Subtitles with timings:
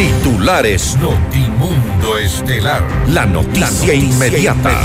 [0.00, 2.82] Titulares Notimundo Estelar.
[3.08, 4.80] La noticia, inmediata.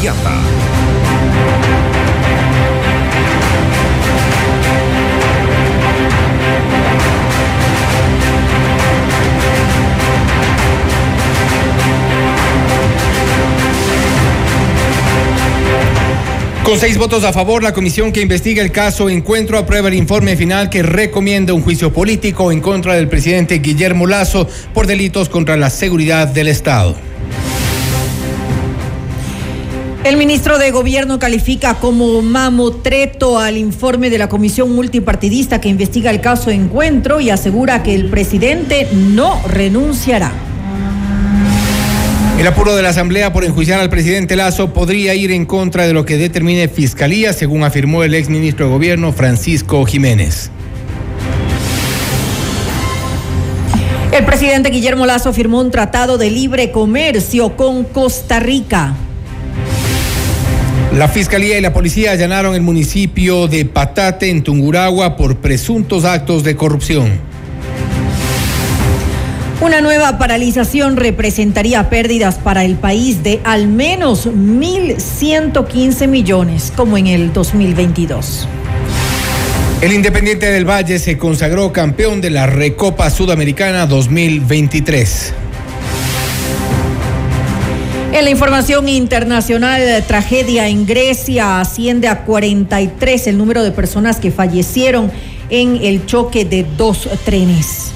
[16.65, 20.35] Con seis votos a favor, la comisión que investiga el caso Encuentro aprueba el informe
[20.35, 25.57] final que recomienda un juicio político en contra del presidente Guillermo Lazo por delitos contra
[25.57, 26.95] la seguridad del Estado.
[30.03, 36.09] El ministro de Gobierno califica como mamotreto al informe de la comisión multipartidista que investiga
[36.09, 40.31] el caso Encuentro y asegura que el presidente no renunciará.
[42.37, 45.93] El apuro de la Asamblea por enjuiciar al presidente Lazo podría ir en contra de
[45.93, 50.51] lo que determine Fiscalía, según afirmó el exministro de Gobierno Francisco Jiménez.
[54.11, 58.95] El presidente Guillermo Lazo firmó un tratado de libre comercio con Costa Rica.
[60.97, 66.43] La Fiscalía y la Policía allanaron el municipio de Patate, en Tunguragua, por presuntos actos
[66.43, 67.34] de corrupción.
[69.65, 77.07] Una nueva paralización representaría pérdidas para el país de al menos 1.115 millones, como en
[77.07, 78.47] el 2022.
[79.81, 85.33] El Independiente del Valle se consagró campeón de la Recopa Sudamericana 2023.
[88.13, 94.29] En la información internacional, tragedia en Grecia asciende a 43 el número de personas que
[94.29, 95.11] fallecieron
[95.49, 97.94] en el choque de dos trenes.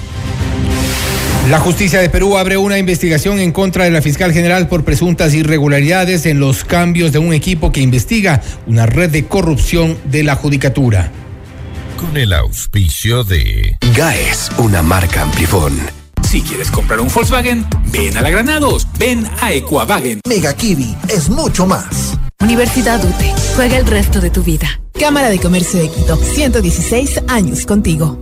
[1.50, 5.33] La justicia de Perú abre una investigación en contra de la fiscal general por presuntas
[5.33, 10.36] irregularidades en los cambios de un equipo que investiga una red de corrupción de la
[10.36, 11.11] judicatura.
[11.97, 15.75] Con el auspicio de GAES, una marca Amplifón.
[16.30, 20.22] Si quieres comprar un Volkswagen, ven a la Granados, ven a Equavagen.
[20.27, 22.16] Mega Kiwi es mucho más.
[22.42, 24.80] Universidad UTE, juega el resto de tu vida.
[24.93, 28.21] Cámara de Comercio de Quito, 116 años contigo.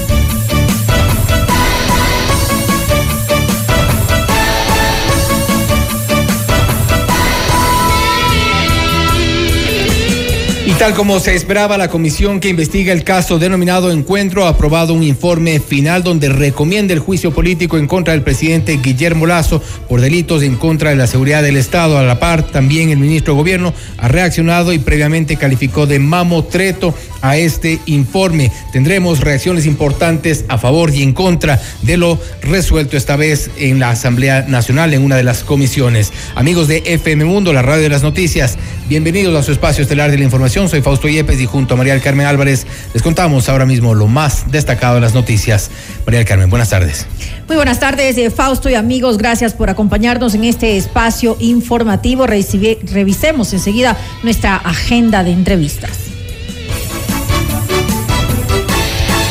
[10.81, 15.03] Tal como se esperaba, la comisión que investiga el caso denominado Encuentro ha aprobado un
[15.03, 20.41] informe final donde recomienda el juicio político en contra del presidente Guillermo Lazo por delitos
[20.41, 21.99] en contra de la seguridad del Estado.
[21.99, 26.95] A la par, también el ministro de Gobierno ha reaccionado y previamente calificó de mamotreto
[27.21, 28.51] a este informe.
[28.71, 33.91] Tendremos reacciones importantes a favor y en contra de lo resuelto esta vez en la
[33.91, 36.11] Asamblea Nacional en una de las comisiones.
[36.35, 40.17] Amigos de FM Mundo, la radio de las noticias, bienvenidos a su espacio estelar de
[40.17, 43.65] la información soy Fausto Yepes y junto a María del Carmen Álvarez les contamos ahora
[43.65, 45.69] mismo lo más destacado de las noticias.
[46.05, 47.05] María del Carmen, buenas tardes.
[47.47, 49.17] Muy buenas tardes, eh, Fausto y amigos.
[49.17, 52.25] Gracias por acompañarnos en este espacio informativo.
[52.27, 56.10] revisemos enseguida nuestra agenda de entrevistas.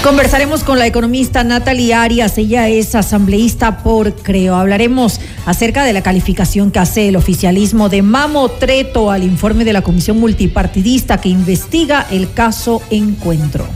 [0.03, 4.57] Conversaremos con la economista Natalie Arias, ella es asambleísta por Creo.
[4.57, 9.83] Hablaremos acerca de la calificación que hace el oficialismo de mamotreto al informe de la
[9.83, 13.69] comisión multipartidista que investiga el caso Encuentro.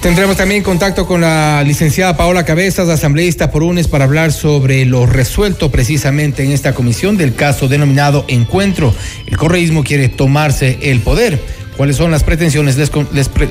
[0.00, 5.04] Tendremos también contacto con la licenciada Paola Cabezas, asambleísta por UNES, para hablar sobre lo
[5.04, 8.94] resuelto precisamente en esta comisión del caso denominado Encuentro.
[9.26, 11.42] El correísmo quiere tomarse el poder.
[11.76, 12.76] ¿Cuáles son las pretensiones?
[12.76, 12.92] les,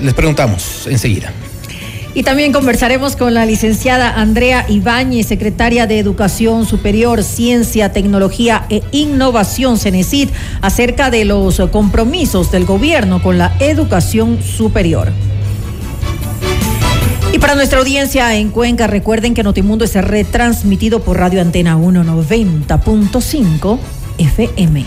[0.01, 1.33] les preguntamos enseguida.
[2.15, 8.83] Y también conversaremos con la licenciada Andrea Ibáñez, secretaria de Educación Superior, Ciencia, Tecnología e
[8.93, 10.29] Innovación, CENESID,
[10.61, 15.11] acerca de los compromisos del gobierno con la educación superior.
[17.33, 23.77] Y para nuestra audiencia en Cuenca, recuerden que Notimundo es retransmitido por Radio Antena 190.5
[24.19, 24.85] FM.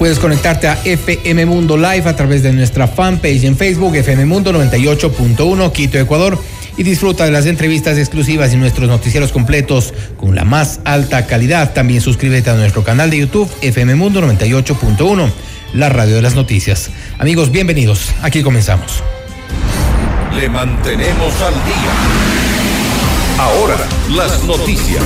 [0.00, 4.52] Puedes conectarte a FM Mundo Live a través de nuestra fanpage en Facebook, FM Mundo
[4.52, 6.38] 98.1 Quito, Ecuador
[6.76, 11.72] y disfruta de las entrevistas exclusivas y nuestros noticieros completos con la más alta calidad.
[11.72, 15.30] También suscríbete a nuestro canal de YouTube FM Mundo 98.1,
[15.74, 16.90] la radio de las noticias.
[17.18, 18.12] Amigos, bienvenidos.
[18.22, 19.02] Aquí comenzamos.
[20.34, 22.36] Le mantenemos al día.
[23.38, 23.76] Ahora,
[24.10, 25.02] las noticias.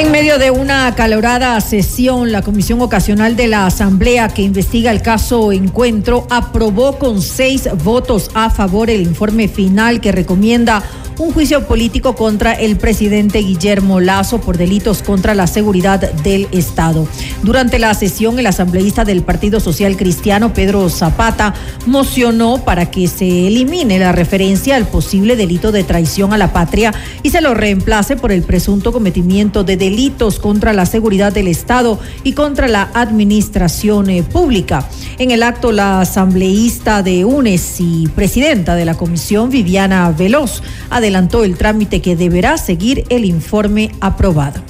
[0.00, 5.02] En medio de una acalorada sesión, la Comisión Ocasional de la Asamblea que investiga el
[5.02, 10.82] caso Encuentro aprobó con seis votos a favor el informe final que recomienda
[11.18, 17.06] un juicio político contra el presidente Guillermo Lazo por delitos contra la seguridad del Estado.
[17.42, 21.54] Durante la sesión, el asambleísta del Partido Social Cristiano, Pedro Zapata,
[21.86, 26.92] mocionó para que se elimine la referencia al posible delito de traición a la patria
[27.22, 31.98] y se lo reemplace por el presunto cometimiento de delitos contra la seguridad del Estado
[32.24, 34.86] y contra la administración eh, pública.
[35.18, 41.44] En el acto, la asambleísta de UNES y presidenta de la comisión, Viviana Veloz, adelantó
[41.44, 44.60] el trámite que deberá seguir el informe aprobado.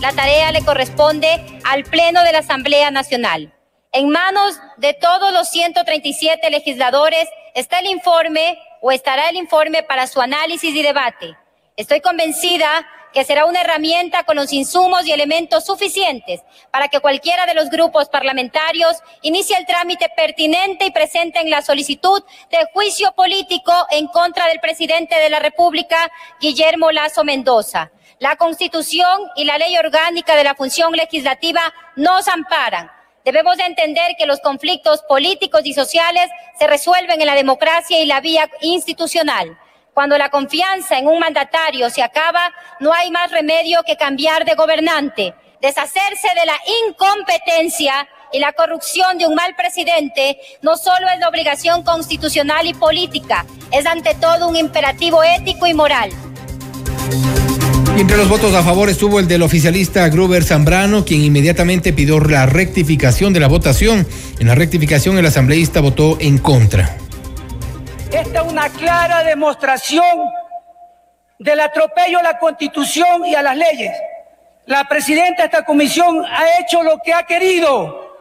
[0.00, 3.52] La tarea le corresponde al Pleno de la Asamblea Nacional.
[3.92, 10.06] En manos de todos los 137 legisladores está el informe o estará el informe para
[10.06, 11.36] su análisis y debate.
[11.76, 17.44] Estoy convencida que será una herramienta con los insumos y elementos suficientes para que cualquiera
[17.44, 23.72] de los grupos parlamentarios inicie el trámite pertinente y presenten la solicitud de juicio político
[23.90, 26.10] en contra del presidente de la República,
[26.40, 27.90] Guillermo Lazo Mendoza.
[28.20, 31.62] La Constitución y la Ley Orgánica de la Función Legislativa
[31.96, 32.90] nos amparan.
[33.24, 36.28] Debemos de entender que los conflictos políticos y sociales
[36.58, 39.58] se resuelven en la democracia y la vía institucional.
[39.94, 44.54] Cuando la confianza en un mandatario se acaba, no hay más remedio que cambiar de
[44.54, 46.58] gobernante, deshacerse de la
[46.88, 52.74] incompetencia y la corrupción de un mal presidente no solo es la obligación constitucional y
[52.74, 56.10] política, es ante todo un imperativo ético y moral.
[57.96, 62.46] Entre los votos a favor estuvo el del oficialista Gruber Zambrano, quien inmediatamente pidió la
[62.46, 64.06] rectificación de la votación.
[64.38, 66.96] En la rectificación el asambleísta votó en contra.
[68.10, 70.02] Esta es una clara demostración
[71.38, 73.92] del atropello a la Constitución y a las leyes.
[74.66, 78.16] La presidenta de esta comisión ha hecho lo que ha querido.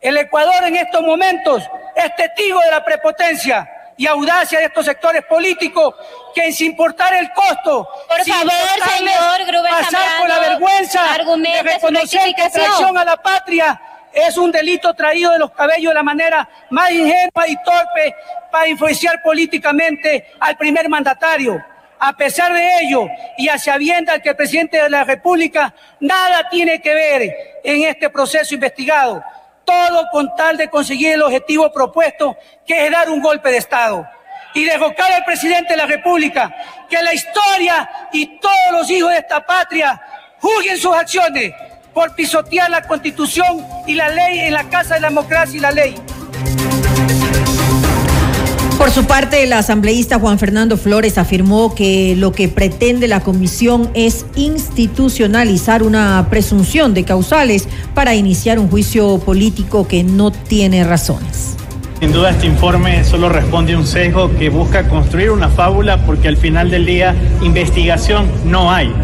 [0.00, 1.62] El Ecuador en estos momentos
[1.96, 5.94] es testigo de la prepotencia y audacia de estos sectores políticos
[6.34, 8.52] que sin importar el costo, por sin favor,
[8.96, 13.80] señor Gruber pasar por la vergüenza de reconocer que traición a la patria
[14.12, 18.14] es un delito traído de los cabellos de la manera más ingenua y torpe
[18.50, 21.62] para influenciar políticamente al primer mandatario.
[21.98, 23.06] A pesar de ello,
[23.38, 28.10] y hacia sabiendas que el presidente de la República nada tiene que ver en este
[28.10, 29.22] proceso investigado,
[29.66, 34.08] todo con tal de conseguir el objetivo propuesto, que es dar un golpe de Estado
[34.54, 36.54] y derrocar al presidente de la República,
[36.88, 40.00] que la historia y todos los hijos de esta patria
[40.40, 41.52] juzguen sus acciones
[41.92, 45.70] por pisotear la constitución y la ley en la Casa de la Democracia y la
[45.72, 45.94] ley.
[48.86, 53.90] Por su parte, el asambleísta Juan Fernando Flores afirmó que lo que pretende la comisión
[53.94, 61.56] es institucionalizar una presunción de causales para iniciar un juicio político que no tiene razones.
[61.98, 66.28] Sin duda este informe solo responde a un sesgo que busca construir una fábula porque
[66.28, 67.12] al final del día
[67.42, 68.94] investigación no hay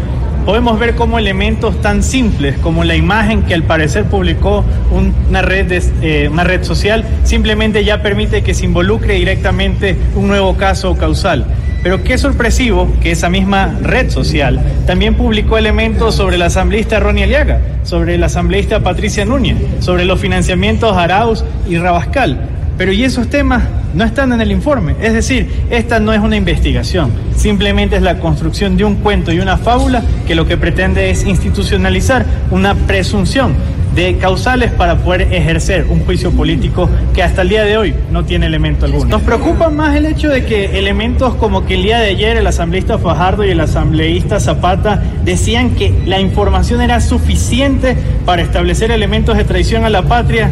[0.45, 5.71] podemos ver cómo elementos tan simples como la imagen que al parecer publicó una red,
[6.01, 11.45] eh, una red social simplemente ya permite que se involucre directamente un nuevo caso causal.
[11.81, 17.25] Pero qué sorpresivo que esa misma red social también publicó elementos sobre la asambleísta Ronnie
[17.25, 22.52] Aliaga, sobre la asambleísta Patricia Núñez, sobre los financiamientos Arauz y Rabascal.
[22.77, 23.63] Pero ¿y esos temas
[23.93, 24.95] no están en el informe.
[25.01, 29.39] Es decir, esta no es una investigación, simplemente es la construcción de un cuento y
[29.39, 33.53] una fábula que lo que pretende es institucionalizar una presunción
[33.95, 38.25] de causales para poder ejercer un juicio político que hasta el día de hoy no
[38.25, 39.05] tiene elemento alguno.
[39.05, 42.47] Nos preocupa más el hecho de que elementos como que el día de ayer el
[42.47, 49.37] asambleísta Fajardo y el asambleísta Zapata decían que la información era suficiente para establecer elementos
[49.37, 50.49] de traición a la patria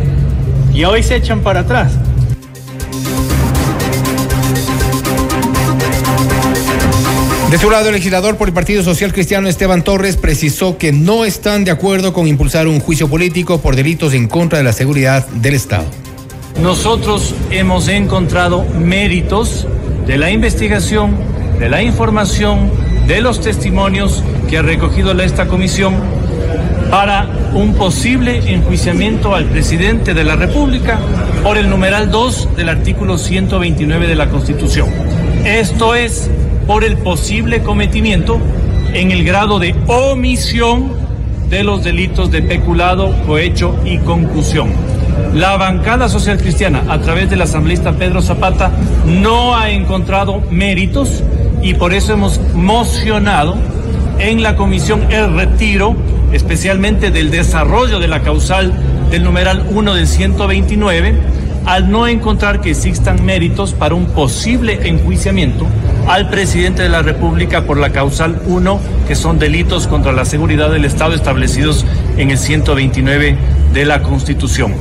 [0.72, 1.98] y hoy se echan para atrás.
[7.52, 11.26] De su lado, el legislador por el Partido Social Cristiano Esteban Torres precisó que no
[11.26, 15.28] están de acuerdo con impulsar un juicio político por delitos en contra de la seguridad
[15.28, 15.84] del Estado.
[16.62, 19.68] Nosotros hemos encontrado méritos
[20.08, 21.18] de la investigación,
[21.60, 22.72] de la información,
[23.06, 25.96] de los testimonios que ha recogido esta comisión
[26.90, 31.02] para un posible enjuiciamiento al presidente de la República
[31.44, 34.88] por el numeral 2 del artículo 129 de la Constitución.
[35.44, 36.30] Esto es
[36.72, 38.40] por el posible cometimiento
[38.94, 40.94] en el grado de omisión
[41.50, 44.72] de los delitos de peculado, cohecho y concusión.
[45.34, 48.72] La bancada social cristiana, a través del asambleísta Pedro Zapata,
[49.06, 51.26] no ha encontrado méritos
[51.62, 53.58] y por eso hemos mocionado
[54.20, 55.94] en la comisión el retiro,
[56.32, 58.72] especialmente del desarrollo de la causal
[59.12, 61.16] del numeral 1 del 129,
[61.66, 65.68] al no encontrar que existan méritos para un posible enjuiciamiento
[66.08, 70.72] al presidente de la República por la causal 1, que son delitos contra la seguridad
[70.72, 71.86] del Estado establecidos
[72.18, 73.38] en el 129
[73.74, 74.76] de la Constitución.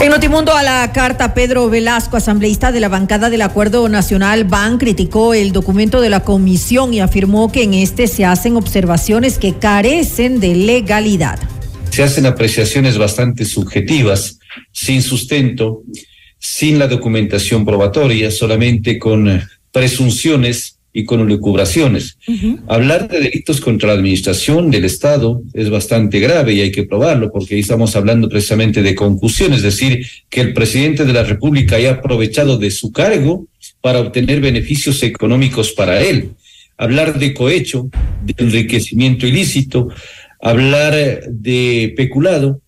[0.00, 4.78] En Notimundo a la carta, Pedro Velasco, asambleísta de la bancada del Acuerdo Nacional BAN,
[4.78, 9.54] criticó el documento de la comisión y afirmó que en este se hacen observaciones que
[9.54, 11.40] carecen de legalidad.
[11.98, 14.38] Se hacen apreciaciones bastante subjetivas,
[14.70, 15.82] sin sustento,
[16.38, 22.16] sin la documentación probatoria, solamente con eh, presunciones y con lucubraciones.
[22.68, 27.32] Hablar de delitos contra la administración del Estado es bastante grave y hay que probarlo
[27.32, 31.74] porque ahí estamos hablando precisamente de concusión, es decir, que el presidente de la República
[31.74, 33.48] haya aprovechado de su cargo
[33.80, 36.30] para obtener beneficios económicos para él.
[36.76, 37.90] Hablar de cohecho,
[38.24, 39.88] de enriquecimiento ilícito,
[40.40, 40.94] hablar
[41.28, 42.60] de peculado,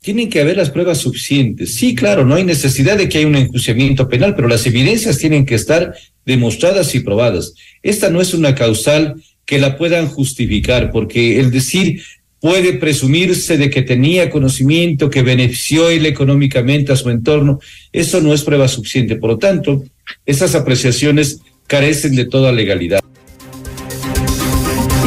[0.00, 1.74] tienen que haber las pruebas suficientes.
[1.74, 5.44] Sí, claro, no hay necesidad de que haya un enjuiciamiento penal, pero las evidencias tienen
[5.44, 5.94] que estar
[6.24, 7.54] demostradas y probadas.
[7.82, 12.02] Esta no es una causal que la puedan justificar, porque el decir
[12.40, 17.58] puede presumirse de que tenía conocimiento, que benefició él económicamente a su entorno,
[17.92, 19.16] eso no es prueba suficiente.
[19.16, 19.84] Por lo tanto,
[20.24, 23.00] esas apreciaciones carecen de toda legalidad.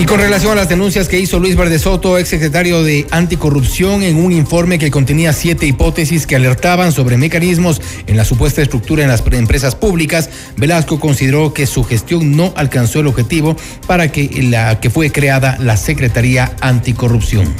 [0.09, 4.31] Con relación a las denuncias que hizo Luis Verde Soto, exsecretario de Anticorrupción, en un
[4.31, 9.23] informe que contenía siete hipótesis que alertaban sobre mecanismos en la supuesta estructura en las
[9.31, 14.89] empresas públicas, Velasco consideró que su gestión no alcanzó el objetivo para que la que
[14.89, 17.53] fue creada la Secretaría Anticorrupción.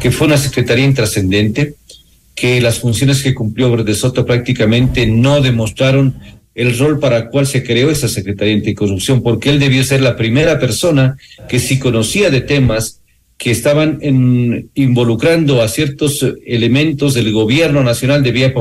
[0.00, 1.74] Que fue una secretaría intrascendente,
[2.34, 6.18] que las funciones que cumplió Verde Soto prácticamente no demostraron
[6.54, 10.16] el rol para el cual se creó esa Secretaría Anticorrupción, porque él debió ser la
[10.16, 11.16] primera persona
[11.48, 13.00] que si conocía de temas
[13.38, 13.98] que estaban
[14.74, 18.54] involucrando a ciertos elementos del gobierno nacional, debía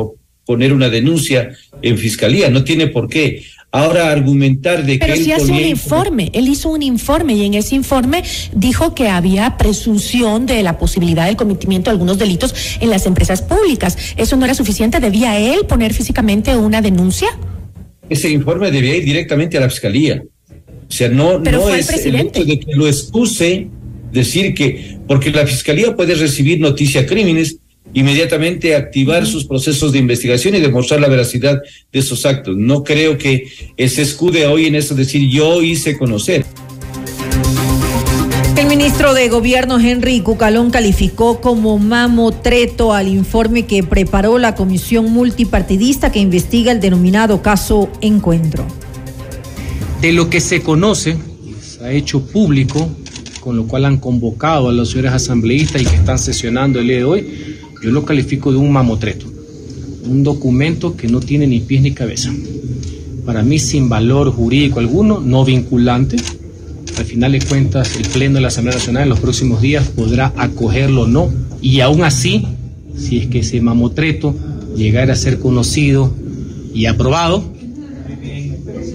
[0.46, 2.50] poner una denuncia en fiscalía.
[2.50, 3.44] No tiene por qué.
[3.74, 5.20] Ahora argumentar de Pero que...
[5.20, 9.08] Pero sí hace un informe, él hizo un informe y en ese informe dijo que
[9.08, 13.98] había presunción de la posibilidad del cometimiento de algunos delitos en las empresas públicas.
[14.18, 15.00] ¿Eso no era suficiente?
[15.00, 17.30] ¿Debía él poner físicamente una denuncia?
[18.12, 20.22] Ese informe debía ir directamente a la fiscalía.
[20.90, 23.70] O sea, no, no es el, hecho de que lo expuse
[24.12, 27.60] decir que, porque la fiscalía puede recibir noticia crímenes,
[27.94, 32.58] inmediatamente activar sus procesos de investigación y demostrar la veracidad de esos actos.
[32.58, 36.44] No creo que se escude hoy en eso decir yo hice conocer.
[38.62, 45.12] El ministro de Gobierno Henry Cucalón calificó como mamotreto al informe que preparó la comisión
[45.12, 48.64] multipartidista que investiga el denominado caso Encuentro.
[50.00, 51.18] De lo que se conoce,
[51.60, 52.88] se ha hecho público,
[53.40, 56.98] con lo cual han convocado a los señores asambleístas y que están sesionando el día
[56.98, 59.26] de hoy, yo lo califico de un mamotreto,
[60.04, 62.32] un documento que no tiene ni pies ni cabeza.
[63.26, 66.18] Para mí sin valor jurídico alguno, no vinculante,
[66.98, 70.34] al final de cuentas el Pleno de la Asamblea Nacional en los próximos días podrá
[70.36, 71.32] acogerlo o no.
[71.62, 72.46] Y aún así,
[72.98, 74.36] si es que ese mamotreto
[74.76, 76.14] llegara a ser conocido
[76.74, 77.44] y aprobado,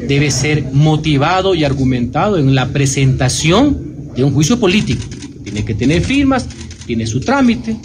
[0.08, 5.02] debe ser motivado y argumentado en la presentación de un juicio político.
[5.42, 6.46] Tiene que tener firmas,
[6.86, 7.76] tiene su trámite,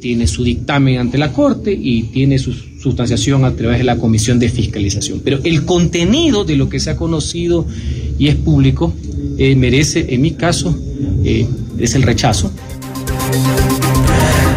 [0.00, 4.38] tiene su dictamen ante la Corte y tiene su sustanciación a través de la Comisión
[4.38, 5.20] de Fiscalización.
[5.24, 7.66] Pero el contenido de lo que se ha conocido
[8.18, 8.94] y es público
[9.38, 10.76] eh, merece, en mi caso,
[11.24, 11.46] eh,
[11.78, 12.50] es el rechazo.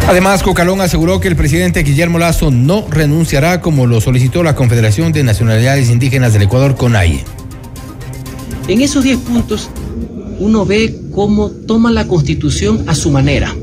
[0.08, 5.12] Además, Cocalón aseguró que el presidente Guillermo Lazo no renunciará como lo solicitó la Confederación
[5.12, 7.22] de Nacionalidades Indígenas del Ecuador, CONAIE.
[8.66, 9.70] En esos 10 puntos,
[10.40, 13.54] uno ve cómo toma la constitución a su manera.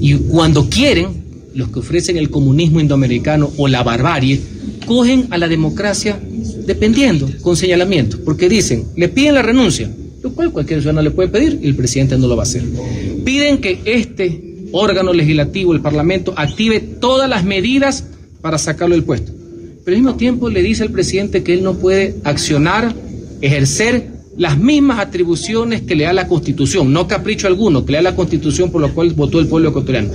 [0.00, 4.40] Y cuando quieren, los que ofrecen el comunismo indoamericano o la barbarie,
[4.86, 6.18] cogen a la democracia
[6.66, 9.90] dependiendo, con señalamiento, porque dicen, le piden la renuncia,
[10.24, 12.62] lo cual cualquier ciudadano le puede pedir y el presidente no lo va a hacer.
[13.24, 18.06] Piden que este órgano legislativo, el Parlamento, active todas las medidas
[18.40, 19.32] para sacarlo del puesto.
[19.84, 22.94] Pero al mismo tiempo le dice al presidente que él no puede accionar,
[23.42, 28.02] ejercer las mismas atribuciones que le da la Constitución, no capricho alguno, que le da
[28.02, 30.08] la Constitución por lo cual votó el pueblo ecuatoriano.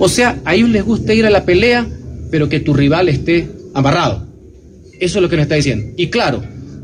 [0.00, 1.86] O sea, a ellos les gusta ir a la pelea,
[2.32, 4.26] pero que tu rival esté amarrado.
[4.98, 5.94] Eso es lo que nos está diciendo.
[5.96, 6.42] Y claro,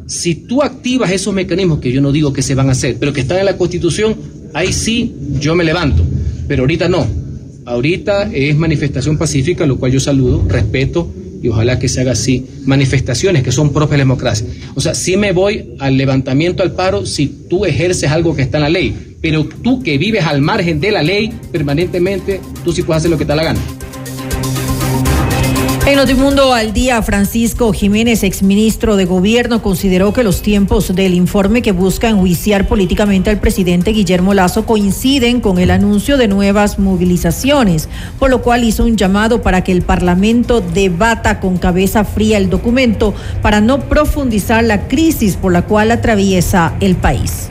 [0.09, 3.13] si tú activas esos mecanismos que yo no digo que se van a hacer, pero
[3.13, 4.17] que están en la Constitución,
[4.55, 6.03] ahí sí yo me levanto.
[6.49, 7.07] Pero ahorita no.
[7.67, 11.13] Ahorita es manifestación pacífica, lo cual yo saludo, respeto
[11.43, 12.47] y ojalá que se haga así.
[12.65, 14.47] Manifestaciones que son propias de la democracia.
[14.75, 18.57] O sea, sí me voy al levantamiento al paro si tú ejerces algo que está
[18.57, 22.83] en la ley, pero tú que vives al margen de la ley permanentemente, tú sí
[22.83, 23.61] puedes hacer lo que te da la gana.
[25.89, 31.63] En Notimundo al día, Francisco Jiménez, exministro de Gobierno, consideró que los tiempos del informe
[31.63, 37.89] que busca enjuiciar políticamente al presidente Guillermo Lazo coinciden con el anuncio de nuevas movilizaciones,
[38.19, 42.51] por lo cual hizo un llamado para que el Parlamento debata con cabeza fría el
[42.51, 47.51] documento para no profundizar la crisis por la cual atraviesa el país.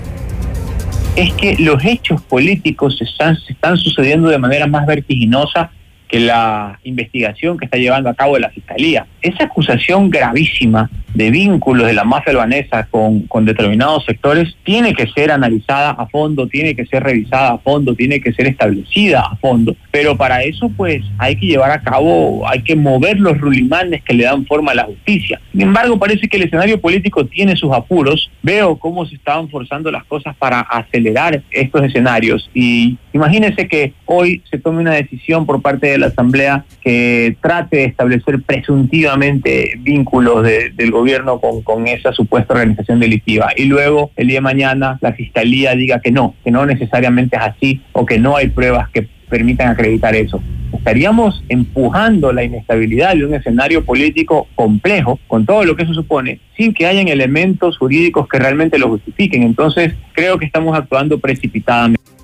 [1.15, 5.71] Es que los hechos políticos están, se están sucediendo de manera más vertiginosa
[6.07, 9.05] que la investigación que está llevando a cabo la Fiscalía.
[9.21, 15.07] Esa acusación gravísima de vínculos de la mafia albanesa con, con determinados sectores tiene que
[15.07, 19.35] ser analizada a fondo, tiene que ser revisada a fondo, tiene que ser establecida a
[19.37, 19.75] fondo.
[19.91, 24.13] Pero para eso pues hay que llevar a cabo, hay que mover los rulimanes que
[24.13, 25.41] le dan forma a la justicia.
[25.51, 28.29] Sin embargo, parece que el escenario político tiene sus apuros.
[28.43, 34.43] Veo cómo se estaban forzando las cosas para acelerar estos escenarios y imagínense que hoy
[34.49, 40.43] se tome una decisión por parte de la Asamblea que trate de establecer presuntivamente vínculos
[40.43, 45.13] del gobierno con, con esa supuesta organización delictiva y luego el día de mañana la
[45.13, 49.07] Fiscalía diga que no, que no necesariamente es así o que no hay pruebas que
[49.29, 50.41] permitan acreditar eso.
[50.73, 56.39] Estaríamos empujando la inestabilidad de un escenario político complejo, con todo lo que eso supone,
[56.55, 59.43] sin que hayan elementos jurídicos que realmente lo justifiquen.
[59.43, 62.16] Entonces, creo que estamos actuando precipitadamente.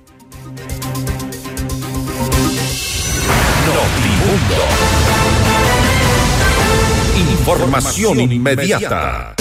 [7.15, 9.36] Información inmediata.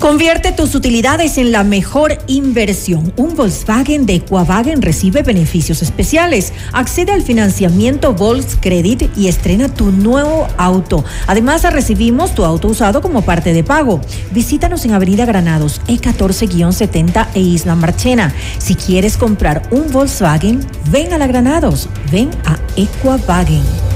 [0.00, 3.12] Convierte tus utilidades en la mejor inversión.
[3.16, 6.52] Un Volkswagen de Equavagen recibe beneficios especiales.
[6.72, 11.04] Accede al financiamiento Volkscredit y estrena tu nuevo auto.
[11.26, 14.00] Además, recibimos tu auto usado como parte de pago.
[14.30, 18.32] Visítanos en Avenida Granados, E14-70 e Isla Marchena.
[18.58, 21.88] Si quieres comprar un Volkswagen, ven a la Granados.
[22.12, 23.87] Ven a Equavagen.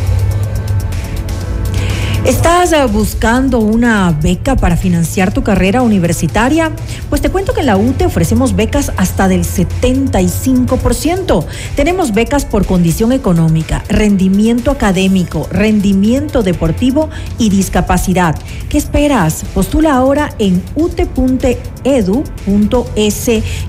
[2.25, 6.71] ¿Estás eh, buscando una beca para financiar tu carrera universitaria?
[7.09, 11.45] Pues te cuento que en la UTE ofrecemos becas hasta del 75%.
[11.75, 18.37] Tenemos becas por condición económica, rendimiento académico, rendimiento deportivo y discapacidad.
[18.69, 19.45] ¿Qué esperas?
[19.53, 21.61] Postula ahora en ute.edu.es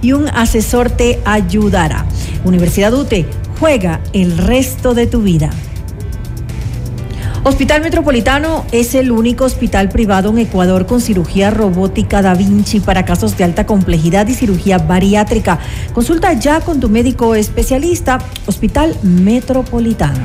[0.03, 2.05] y un asesor te ayudará.
[2.45, 3.25] Universidad UTE,
[3.59, 5.49] juega el resto de tu vida.
[7.45, 13.03] Hospital Metropolitano es el único hospital privado en Ecuador con cirugía robótica Da Vinci para
[13.03, 15.59] casos de alta complejidad y cirugía bariátrica.
[15.91, 20.23] Consulta ya con tu médico especialista, Hospital Metropolitano.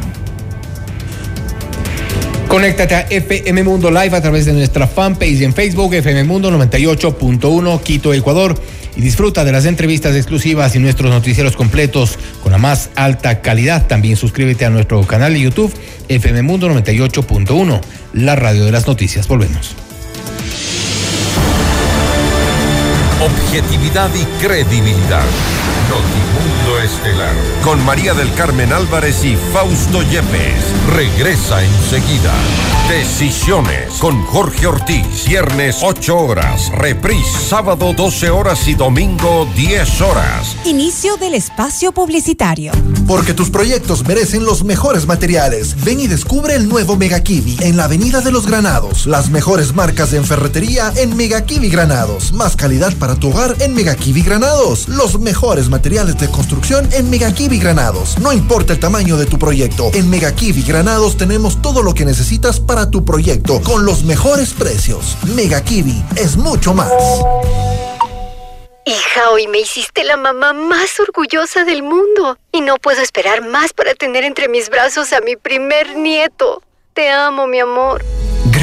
[2.46, 7.82] Conéctate a FM Mundo Live a través de nuestra fanpage en Facebook, FM Mundo 98.1
[7.82, 8.54] Quito, Ecuador
[8.98, 13.86] y disfruta de las entrevistas exclusivas y nuestros noticieros completos con la más alta calidad.
[13.86, 15.72] También suscríbete a nuestro canal de YouTube
[16.08, 17.80] FM Mundo 98.1,
[18.14, 19.28] la radio de las noticias.
[19.28, 19.76] Volvemos.
[23.58, 25.24] Objetividad y credibilidad.
[25.88, 27.34] Notimundo Estelar.
[27.64, 30.62] Con María del Carmen Álvarez y Fausto Yepes.
[30.94, 32.32] Regresa enseguida.
[32.88, 35.24] Decisiones con Jorge Ortiz.
[35.26, 36.70] Viernes 8 horas.
[36.70, 40.56] Reprise sábado 12 horas y domingo 10 horas.
[40.64, 42.70] Inicio del espacio publicitario.
[43.06, 45.82] Porque tus proyectos merecen los mejores materiales.
[45.84, 49.06] Ven y descubre el nuevo Mega Kiwi en la Avenida de los Granados.
[49.06, 52.32] Las mejores marcas de enferretería en Mega Kiwi Granados.
[52.32, 54.88] Más calidad para tu hogar en Mega Kiwi Granados.
[54.88, 58.18] Los mejores materiales de construcción en Mega Kiwi Granados.
[58.18, 62.04] No importa el tamaño de tu proyecto, en Mega Kiwi Granados tenemos todo lo que
[62.04, 65.16] necesitas para tu proyecto con los mejores precios.
[65.34, 66.92] Mega Kiwi es mucho más.
[68.84, 73.72] Hija, hoy me hiciste la mamá más orgullosa del mundo y no puedo esperar más
[73.72, 76.62] para tener entre mis brazos a mi primer nieto.
[76.94, 78.02] Te amo, mi amor.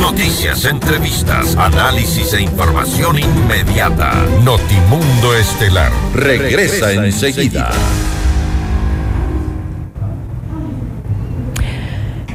[0.00, 4.14] Noticias, entrevistas, análisis e información inmediata.
[4.42, 7.70] Notimundo Estelar regresa, enseguida.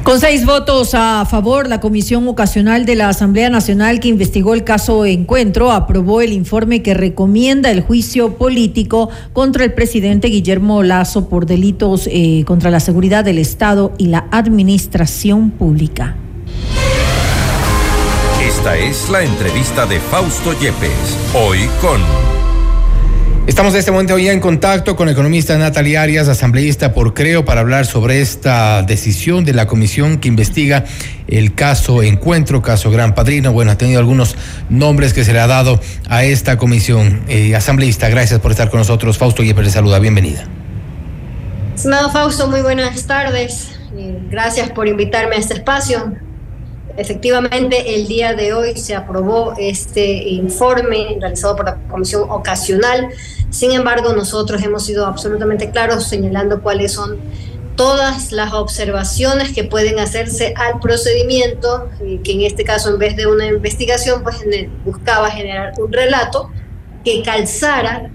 [0.06, 4.62] Con seis votos a favor, la Comisión Ocasional de la Asamblea Nacional que investigó el
[4.62, 11.28] caso Encuentro aprobó el informe que recomienda el juicio político contra el presidente Guillermo Lazo
[11.28, 16.14] por delitos eh, contra la seguridad del Estado y la administración pública.
[18.40, 22.35] Esta es la entrevista de Fausto Yepes, hoy con...
[23.46, 27.60] Estamos en este momento ya en contacto con economista Natalia Arias, asambleísta por Creo, para
[27.60, 30.84] hablar sobre esta decisión de la comisión que investiga
[31.28, 33.52] el caso Encuentro, caso Gran Padrino.
[33.52, 34.34] Bueno, ha tenido algunos
[34.68, 37.22] nombres que se le ha dado a esta comisión.
[37.28, 39.16] Eh, asambleísta, gracias por estar con nosotros.
[39.16, 40.44] Fausto Yepes le saluda, bienvenida.
[41.76, 43.78] Estimado Fausto, muy buenas tardes.
[43.96, 46.16] Eh, gracias por invitarme a este espacio.
[46.96, 53.08] Efectivamente, el día de hoy se aprobó este informe realizado por la Comisión Ocasional.
[53.50, 57.18] Sin embargo, nosotros hemos sido absolutamente claros señalando cuáles son
[57.76, 61.90] todas las observaciones que pueden hacerse al procedimiento,
[62.24, 64.42] que en este caso en vez de una investigación, pues
[64.84, 66.50] buscaba generar un relato
[67.04, 68.10] que calzara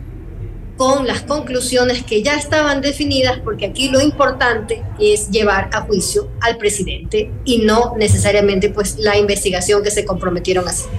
[0.82, 6.28] con las conclusiones que ya estaban definidas, porque aquí lo importante es llevar a juicio
[6.41, 10.89] al presidente y no necesariamente pues la investigación que se comprometieron a hacer.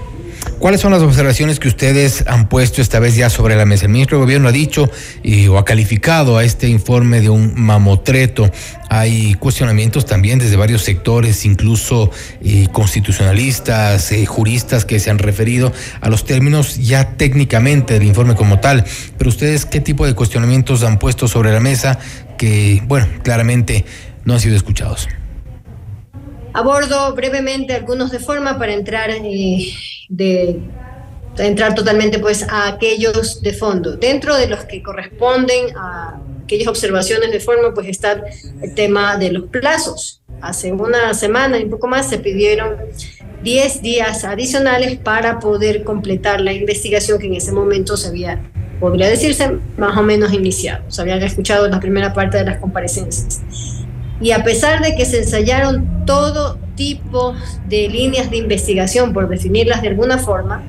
[0.63, 3.87] ¿Cuáles son las observaciones que ustedes han puesto esta vez ya sobre la mesa?
[3.87, 4.89] El ministro de Gobierno ha dicho
[5.23, 8.49] y, o ha calificado a este informe de un mamotreto.
[8.89, 12.13] Hay cuestionamientos también desde varios sectores, incluso
[12.45, 18.37] eh, constitucionalistas, eh, juristas que se han referido a los términos ya técnicamente del informe
[18.37, 18.85] como tal.
[19.19, 21.99] Pero ustedes, ¿qué tipo de cuestionamientos han puesto sobre la mesa
[22.39, 23.85] que, bueno, claramente
[24.25, 25.09] no han sido escuchados?
[26.55, 29.73] Abordo brevemente algunos de forma para entrar, eh,
[30.09, 30.61] de,
[31.39, 33.97] entrar totalmente pues, a aquellos de fondo.
[33.97, 38.23] Dentro de los que corresponden a aquellas observaciones de forma, pues está
[38.63, 40.23] el tema de los plazos.
[40.43, 42.77] Hace una semana y un poco más se pidieron
[43.43, 48.41] 10 días adicionales para poder completar la investigación que en ese momento se había,
[48.79, 50.85] podría decirse, más o menos iniciado.
[50.91, 53.41] Se habían escuchado la primera parte de las comparecencias.
[54.23, 57.35] Y a pesar de que se ensayaron todo tipo
[57.69, 60.63] de líneas de investigación, por definirlas de alguna forma,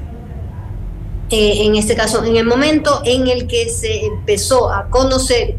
[1.29, 5.55] eh, en este caso, en el momento en el que se empezó a conocer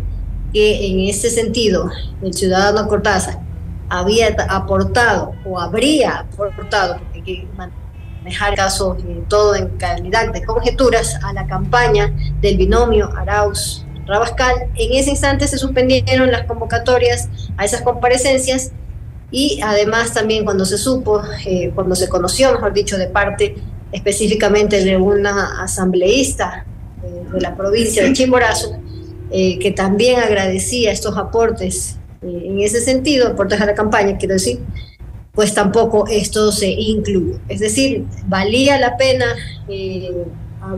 [0.53, 1.89] que en ese sentido
[2.23, 3.41] el ciudadano Cortázar
[3.89, 7.49] había aportado o habría aportado, porque hay que
[8.23, 14.71] manejar casos eh, todo en calidad de conjeturas, a la campaña del binomio Arauz Rabascal.
[14.75, 18.73] En ese instante se suspendieron las convocatorias a esas comparecencias
[19.31, 23.57] y además también cuando se supo, eh, cuando se conoció, mejor dicho, de parte
[23.91, 26.65] específicamente de una asambleísta
[27.03, 28.77] eh, de la provincia de Chimborazo,
[29.31, 34.61] eh, que también agradecía estos aportes en ese sentido, aportes a la campaña, quiero decir,
[35.33, 37.39] pues tampoco esto se incluyó.
[37.49, 39.27] Es decir, valía la pena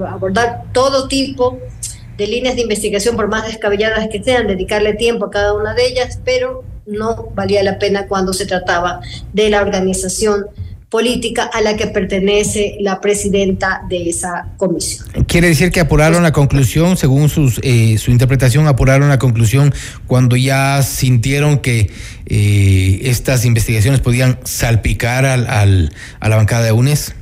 [0.08, 5.30] abordar todo tipo de líneas de investigación, por más descabelladas que sean, dedicarle tiempo a
[5.30, 9.00] cada una de ellas, pero no valía la pena cuando se trataba
[9.32, 10.46] de la organización
[10.88, 15.06] política a la que pertenece la presidenta de esa comisión.
[15.26, 19.74] Quiere decir que apuraron la conclusión, según sus, eh, su interpretación, apuraron la conclusión
[20.06, 21.90] cuando ya sintieron que
[22.26, 27.14] eh, estas investigaciones podían salpicar al, al, a la bancada de UNES.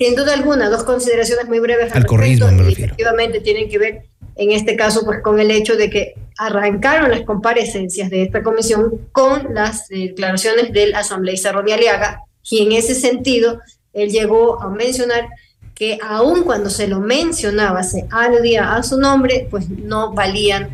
[0.00, 1.94] Sin duda alguna, dos consideraciones muy breves.
[1.94, 2.94] Al, corrismo, me refiero.
[2.94, 4.02] Efectivamente, tienen que ver
[4.36, 9.00] en este caso pues con el hecho de que arrancaron las comparecencias de esta comisión
[9.12, 13.60] con las declaraciones del asambleísta Ronnie Aliaga, y en ese sentido
[13.92, 15.28] él llegó a mencionar
[15.74, 20.70] que aun cuando se lo mencionaba, se aludía a su nombre, pues no valían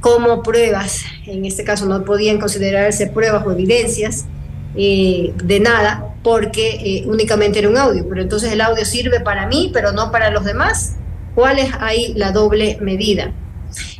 [0.00, 4.26] como pruebas, en este caso no podían considerarse pruebas o evidencias
[4.76, 9.46] eh, de nada, porque eh, únicamente era un audio, pero entonces el audio sirve para
[9.46, 10.96] mí, pero no para los demás.
[11.36, 13.30] ¿Cuál es ahí la doble medida?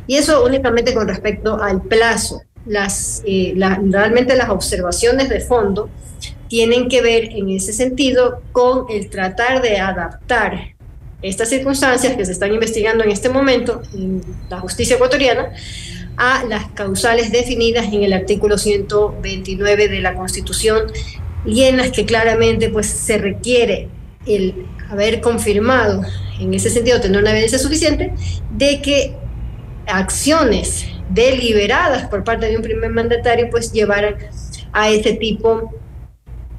[0.07, 2.41] Y eso únicamente con respecto al plazo.
[2.65, 5.87] Las, eh, realmente las observaciones de fondo
[6.49, 10.73] tienen que ver en ese sentido con el tratar de adaptar
[11.21, 15.51] estas circunstancias que se están investigando en este momento en la justicia ecuatoriana
[16.17, 20.91] a las causales definidas en el artículo 129 de la Constitución
[21.45, 23.89] y en las que claramente pues se requiere
[24.25, 26.01] el haber confirmado
[26.39, 28.13] en ese sentido tener una evidencia suficiente
[28.51, 29.15] de que
[29.87, 34.15] acciones deliberadas por parte de un primer mandatario pues llevaran
[34.73, 35.71] a ese tipo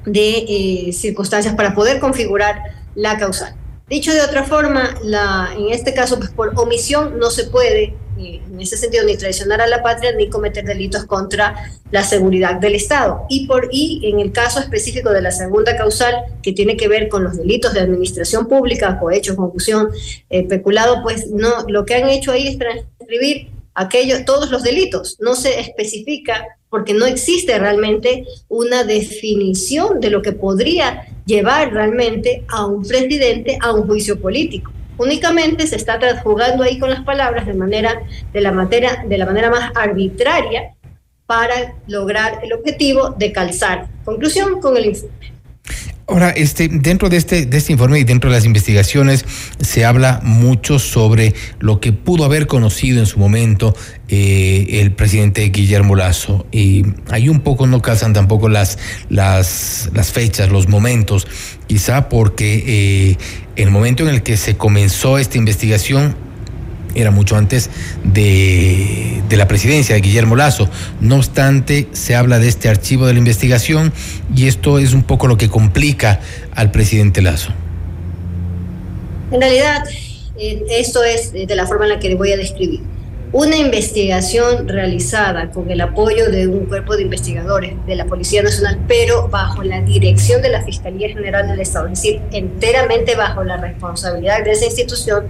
[0.05, 2.61] de eh, circunstancias para poder configurar
[2.95, 3.55] la causal.
[3.89, 8.59] Dicho de otra forma, la, en este caso, pues por omisión no se puede, en
[8.59, 11.55] ese sentido, ni traicionar a la patria ni cometer delitos contra
[11.91, 13.25] la seguridad del Estado.
[13.29, 17.09] Y, por, y en el caso específico de la segunda causal, que tiene que ver
[17.09, 19.89] con los delitos de administración pública, cohecho, confusión,
[20.29, 25.17] eh, peculado, pues no, lo que han hecho ahí es transcribir aquello, todos los delitos.
[25.19, 32.43] No se especifica porque no existe realmente una definición de lo que podría llevar realmente
[32.47, 34.71] a un presidente a un juicio político.
[34.99, 38.01] Únicamente se está jugando ahí con las palabras de manera
[38.33, 40.75] de la manera de la manera más arbitraria
[41.25, 43.87] para lograr el objetivo de calzar.
[44.03, 44.97] Conclusión con el.
[46.09, 49.25] Ahora, este, dentro de este, de este informe y dentro de las investigaciones
[49.61, 53.75] se habla mucho sobre lo que pudo haber conocido en su momento
[54.07, 56.47] eh, el presidente Guillermo Lazo.
[56.51, 61.27] Y ahí un poco no casan tampoco las, las, las fechas, los momentos,
[61.67, 63.17] quizá porque eh,
[63.55, 66.15] el momento en el que se comenzó esta investigación
[66.95, 67.69] era mucho antes
[68.03, 70.69] de, la presidencia de Guillermo Lazo.
[70.99, 73.93] No obstante, se habla de este archivo de la investigación
[74.35, 76.19] y esto es un poco lo que complica
[76.55, 77.51] al presidente Lazo.
[79.31, 79.83] En realidad,
[80.37, 82.81] eh, esto es de la forma en la que voy a describir.
[83.31, 88.79] Una investigación realizada con el apoyo de un cuerpo de investigadores de la Policía Nacional,
[88.87, 93.57] pero bajo la dirección de la Fiscalía General del Estado, es decir, enteramente bajo la
[93.57, 95.27] responsabilidad de esa institución,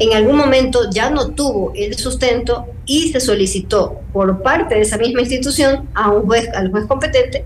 [0.00, 4.96] en algún momento ya no tuvo el sustento y se solicitó por parte de esa
[4.96, 7.44] misma institución a un juez, al juez competente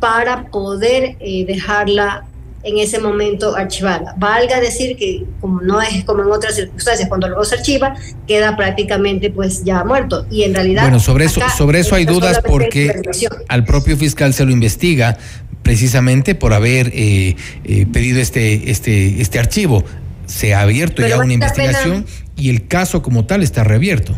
[0.00, 2.26] para poder eh, dejarla
[2.62, 4.14] en ese momento archivada.
[4.18, 7.94] Valga decir que como no es como en otras circunstancias, cuando luego se archiva,
[8.26, 10.26] queda prácticamente pues ya muerto.
[10.30, 10.82] Y en realidad...
[10.82, 13.02] Bueno, sobre eso, sobre eso hay dudas porque
[13.48, 15.16] al propio fiscal se lo investiga
[15.62, 19.82] precisamente por haber eh, eh, pedido este, este, este archivo
[20.26, 22.06] se ha abierto ya una investigación
[22.36, 24.16] y el caso como tal está reabierto.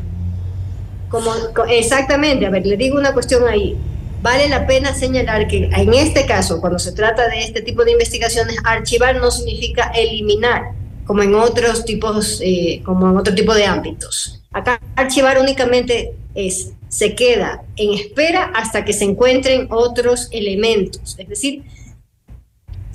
[1.09, 1.33] Como,
[1.69, 3.77] exactamente, a ver, le digo una cuestión ahí.
[4.23, 7.93] Vale la pena señalar que en este caso, cuando se trata de este tipo de
[7.93, 10.73] investigaciones, archivar no significa eliminar,
[11.05, 14.43] como en otros tipos, eh, como en otro tipo de ámbitos.
[14.53, 21.15] Acá archivar únicamente es, se queda en espera hasta que se encuentren otros elementos.
[21.19, 21.63] Es decir,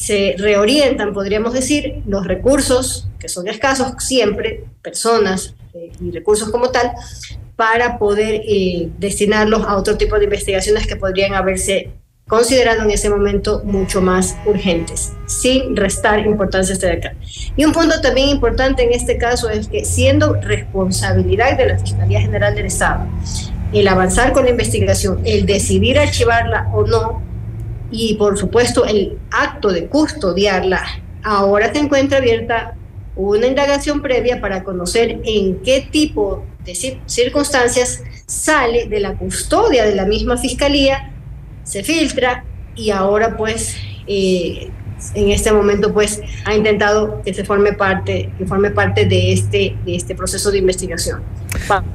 [0.01, 6.71] se reorientan, podríamos decir, los recursos, que son escasos siempre, personas eh, y recursos como
[6.71, 6.91] tal,
[7.55, 11.91] para poder eh, destinarlos a otro tipo de investigaciones que podrían haberse
[12.27, 17.13] considerado en ese momento mucho más urgentes, sin restar importancia a este de acá.
[17.55, 22.21] Y un punto también importante en este caso es que siendo responsabilidad de la Fiscalía
[22.21, 23.05] General del Estado
[23.71, 27.30] el avanzar con la investigación, el decidir archivarla o no,
[27.91, 30.81] y por supuesto el acto de custodiarla.
[31.23, 32.75] Ahora se encuentra abierta
[33.15, 36.75] una indagación previa para conocer en qué tipo de
[37.05, 41.11] circunstancias sale de la custodia de la misma fiscalía,
[41.63, 43.75] se filtra y ahora pues
[44.07, 44.71] eh,
[45.15, 49.75] en este momento pues ha intentado que se forme parte, que forme parte de este,
[49.85, 51.21] de este proceso de investigación.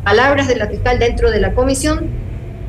[0.04, 2.10] Palabras de la fiscal dentro de la comisión,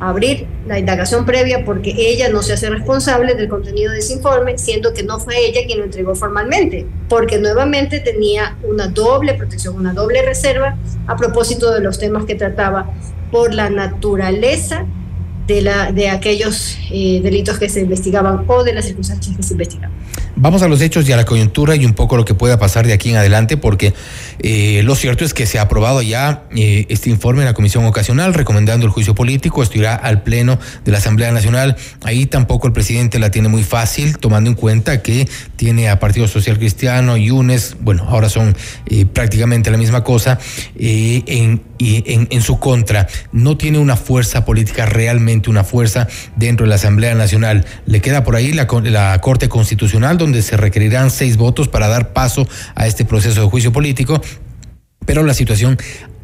[0.00, 4.58] abrir la indagación previa porque ella no se hace responsable del contenido de ese informe,
[4.58, 9.76] siendo que no fue ella quien lo entregó formalmente, porque nuevamente tenía una doble protección,
[9.76, 12.90] una doble reserva a propósito de los temas que trataba
[13.30, 14.86] por la naturaleza
[15.46, 19.54] de, la, de aquellos eh, delitos que se investigaban o de las circunstancias que se
[19.54, 19.92] investigaban.
[20.36, 22.86] Vamos a los hechos y a la coyuntura y un poco lo que pueda pasar
[22.86, 23.94] de aquí en adelante, porque
[24.38, 27.84] eh, lo cierto es que se ha aprobado ya eh, este informe en la Comisión
[27.86, 29.62] Ocasional recomendando el juicio político.
[29.62, 31.76] Esto irá al Pleno de la Asamblea Nacional.
[32.04, 36.28] Ahí tampoco el presidente la tiene muy fácil, tomando en cuenta que tiene a Partido
[36.28, 40.38] Social Cristiano y UNES, bueno, ahora son eh, prácticamente la misma cosa,
[40.78, 43.08] en, en, en su contra.
[43.32, 47.64] No tiene una fuerza política, realmente una fuerza dentro de la Asamblea Nacional.
[47.86, 52.12] Le queda por ahí la, la Corte Constitucional, donde se requerirán seis votos para dar
[52.12, 54.20] paso a este proceso de juicio político,
[55.06, 55.78] pero la situación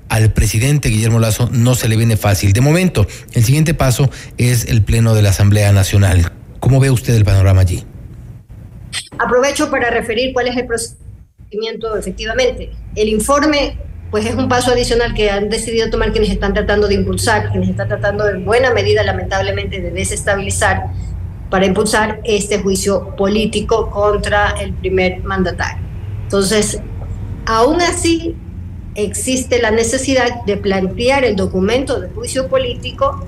[0.09, 2.53] al presidente Guillermo Lazo no se le viene fácil.
[2.53, 6.33] De momento, el siguiente paso es el Pleno de la Asamblea Nacional.
[6.61, 7.85] ¿Cómo ve usted el panorama allí?
[9.19, 12.71] Aprovecho para referir cuál es el procedimiento efectivamente.
[12.95, 13.79] El informe
[14.11, 17.71] pues es un paso adicional que han decidido tomar quienes están tratando de impulsar, quienes
[17.71, 20.85] están tratando en buena medida, lamentablemente, de desestabilizar
[21.55, 25.85] para impulsar este juicio político contra el primer mandatario.
[26.25, 26.81] Entonces,
[27.47, 28.35] aún así,
[28.97, 33.25] existe la necesidad de plantear el documento de juicio político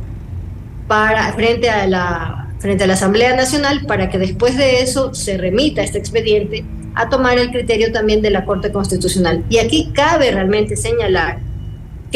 [0.89, 5.39] para, frente, a la, frente a la Asamblea Nacional para que después de eso se
[5.39, 6.65] remita este expediente
[6.97, 9.45] a tomar el criterio también de la Corte Constitucional.
[9.51, 11.39] Y aquí cabe realmente señalar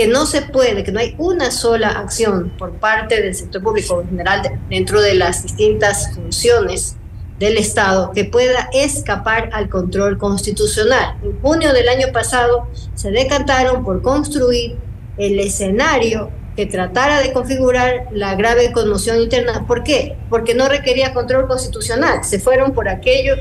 [0.00, 4.00] que no se puede, que no hay una sola acción por parte del sector público
[4.00, 6.96] en general dentro de las distintas funciones
[7.38, 11.18] del Estado que pueda escapar al control constitucional.
[11.22, 14.78] En junio del año pasado se decantaron por construir
[15.18, 19.66] el escenario que tratara de configurar la grave conmoción interna.
[19.66, 20.16] ¿Por qué?
[20.30, 22.24] Porque no requería control constitucional.
[22.24, 23.34] Se fueron por aquello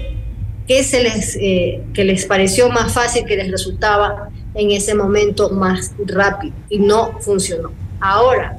[0.68, 4.28] que, se les, eh, que les pareció más fácil, que les resultaba
[4.60, 7.72] en ese momento más rápido y no funcionó.
[8.00, 8.58] Ahora,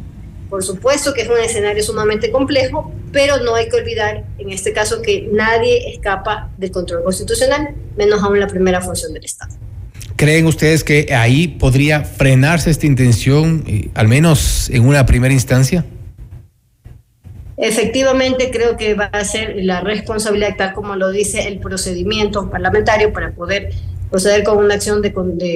[0.48, 4.72] por supuesto que es un escenario sumamente complejo, pero no hay que olvidar en este
[4.72, 9.54] caso que nadie escapa del control constitucional, menos aún la primera función del Estado.
[10.16, 15.86] ¿Creen ustedes que ahí podría frenarse esta intención, eh, al menos en una primera instancia?
[17.56, 23.12] Efectivamente, creo que va a ser la responsabilidad, tal como lo dice el procedimiento parlamentario,
[23.12, 23.70] para poder
[24.10, 25.12] proceder con una acción de,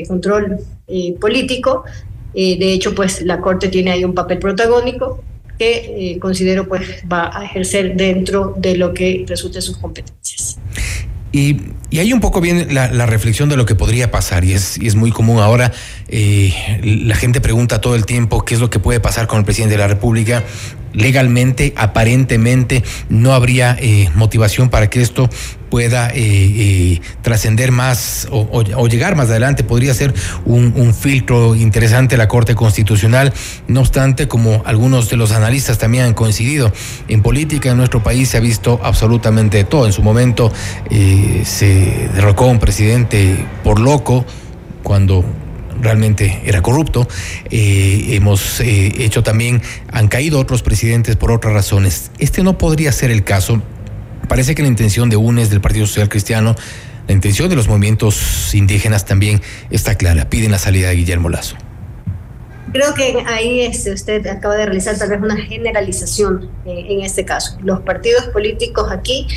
[0.06, 1.84] control eh, político.
[2.34, 5.22] Eh, de hecho, pues la Corte tiene ahí un papel protagónico
[5.58, 10.58] que eh, considero pues va a ejercer dentro de lo que resulte sus competencias.
[11.30, 14.52] Y, y hay un poco bien la, la, reflexión de lo que podría pasar, y
[14.52, 15.72] es, y es muy común ahora,
[16.08, 19.74] la gente pregunta todo el tiempo qué es lo que puede pasar con el presidente
[19.74, 20.44] de la República,
[20.94, 25.28] legalmente, aparentemente, no habría eh, motivación para que esto
[25.68, 29.64] pueda eh, eh, trascender más o, llegar más adelante.
[29.64, 33.32] Podría ser un, filtro interesante la Corte Constitucional.
[33.66, 36.72] No obstante, como algunos de los analistas también han coincidido,
[37.08, 39.86] en política en nuestro país se ha visto absolutamente todo.
[39.86, 40.52] En su momento
[40.90, 44.24] se derrocó un presidente por loco
[44.84, 45.24] cuando
[45.84, 47.06] realmente era corrupto.
[47.50, 52.10] Eh, hemos eh, hecho también, han caído otros presidentes por otras razones.
[52.18, 53.62] Este no podría ser el caso.
[54.28, 56.56] Parece que la intención de UNES, del Partido Social Cristiano,
[57.06, 60.30] la intención de los movimientos indígenas también está clara.
[60.30, 61.56] Piden la salida de Guillermo Lazo.
[62.72, 67.24] Creo que ahí este, usted acaba de realizar tal vez una generalización eh, en este
[67.24, 67.58] caso.
[67.62, 69.28] Los partidos políticos aquí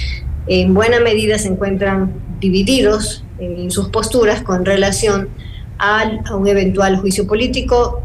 [0.47, 5.46] en buena medida se encuentran divididos en sus posturas con relación a
[6.35, 8.03] un eventual juicio político.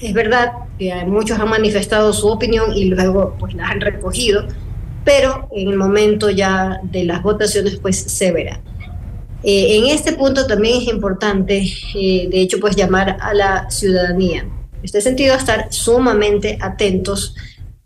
[0.00, 4.46] Es verdad que muchos han manifestado su opinión y luego pues la han recogido,
[5.04, 8.60] pero en el momento ya de las votaciones pues se verá.
[9.42, 11.64] Eh, en este punto también es importante,
[11.94, 14.40] eh, de hecho, pues llamar a la ciudadanía.
[14.40, 17.34] En este sentido, a estar sumamente atentos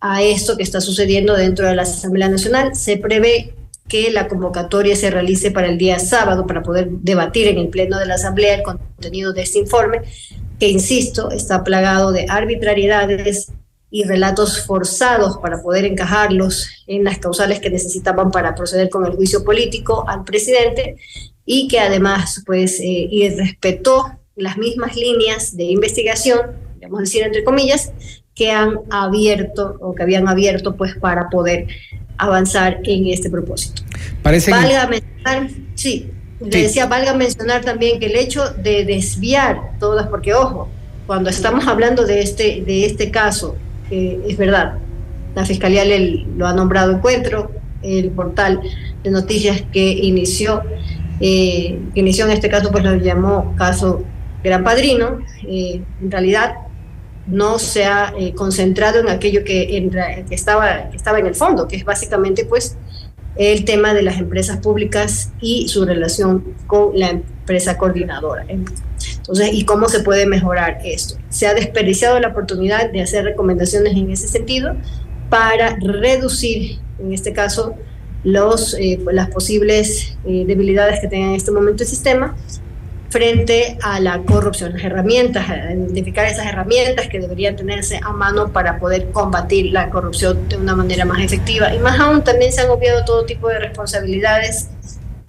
[0.00, 2.74] a esto que está sucediendo dentro de la Asamblea Nacional.
[2.74, 3.54] Se prevé
[3.90, 7.98] que la convocatoria se realice para el día sábado para poder debatir en el Pleno
[7.98, 10.03] de la Asamblea el contenido de este informe,
[10.59, 13.53] que, insisto, está plagado de arbitrariedades
[13.90, 19.12] y relatos forzados para poder encajarlos en las causales que necesitaban para proceder con el
[19.12, 20.96] juicio político al presidente
[21.44, 27.42] y que además pues eh, irrespetó las mismas líneas de investigación, vamos a decir entre
[27.42, 27.92] comillas,
[28.34, 31.66] que han abierto o que habían abierto pues para poder
[32.16, 33.82] avanzar en este propósito.
[34.22, 40.06] Parece valga mencionar, sí, le decía, valga mencionar también que el hecho de desviar todas,
[40.08, 40.68] porque ojo,
[41.06, 43.56] cuando estamos hablando de este, de este caso,
[43.90, 44.74] es verdad,
[45.34, 47.50] la Fiscalía le, lo ha nombrado encuentro,
[47.82, 48.60] el portal
[49.02, 50.62] de noticias que inició,
[51.20, 54.04] eh, que inició en este caso, pues lo llamó caso
[54.42, 56.54] Gran Padrino, eh, en realidad
[57.26, 59.90] no se ha eh, concentrado en aquello que,
[60.30, 62.77] estaba, estaba en el fondo, que es básicamente pues
[63.37, 68.44] el tema de las empresas públicas y su relación con la empresa coordinadora.
[68.48, 71.16] Entonces, ¿y cómo se puede mejorar esto?
[71.29, 74.77] Se ha desperdiciado la oportunidad de hacer recomendaciones en ese sentido
[75.29, 77.77] para reducir, en este caso,
[78.25, 82.37] los, eh, las posibles eh, debilidades que tenga en este momento el sistema
[83.11, 88.79] frente a la corrupción, las herramientas, identificar esas herramientas que deberían tenerse a mano para
[88.79, 91.75] poder combatir la corrupción de una manera más efectiva.
[91.75, 94.71] Y más aún, también se han obviado todo tipo de responsabilidades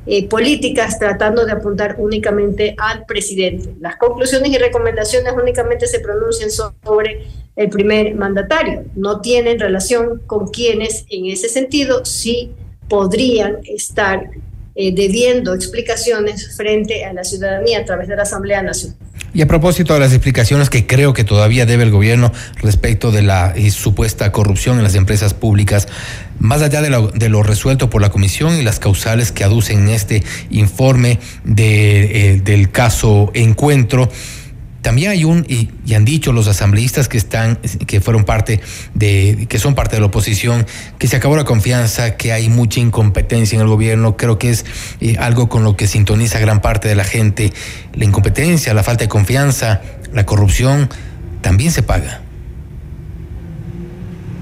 [0.05, 3.75] eh, políticas tratando de apuntar únicamente al presidente.
[3.79, 10.47] Las conclusiones y recomendaciones únicamente se pronuncian sobre el primer mandatario, no tienen relación con
[10.47, 12.51] quienes en ese sentido sí
[12.87, 14.29] podrían estar
[14.73, 18.97] eh, debiendo explicaciones frente a la ciudadanía a través de la Asamblea Nacional.
[19.33, 23.21] Y a propósito de las explicaciones que creo que todavía debe el gobierno respecto de
[23.21, 25.87] la eh, supuesta corrupción en las empresas públicas,
[26.39, 30.23] más allá de lo, resuelto por la comisión y las causales que aducen en este
[30.49, 31.19] informe
[31.57, 34.09] eh, del caso Encuentro,
[34.81, 37.57] también hay un, y, han dicho los asambleístas que están,
[37.87, 38.61] que fueron parte
[38.93, 40.65] de, que son parte de la oposición,
[40.97, 44.17] que se acabó la confianza, que hay mucha incompetencia en el gobierno.
[44.17, 44.65] Creo que es
[44.99, 47.53] eh, algo con lo que sintoniza gran parte de la gente.
[47.93, 49.81] La incompetencia, la falta de confianza,
[50.13, 50.89] la corrupción,
[51.41, 52.21] también se paga.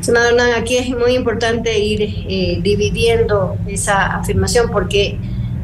[0.02, 5.18] Senador aquí es muy importante ir eh, dividiendo esa afirmación porque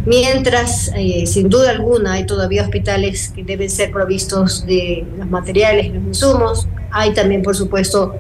[0.06, 5.92] Mientras, eh, sin duda alguna, hay todavía hospitales que deben ser provistos de los materiales,
[5.92, 6.68] los insumos.
[6.92, 8.16] Hay también, por supuesto,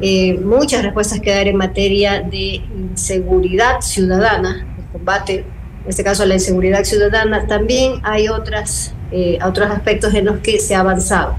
[0.00, 2.62] eh, muchas respuestas que dar en materia de
[2.92, 7.48] inseguridad ciudadana, el combate, en este caso, a la inseguridad ciudadana.
[7.48, 11.34] También hay otras, eh, otros aspectos en los que se ha avanzado.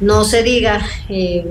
[0.00, 0.80] No se diga,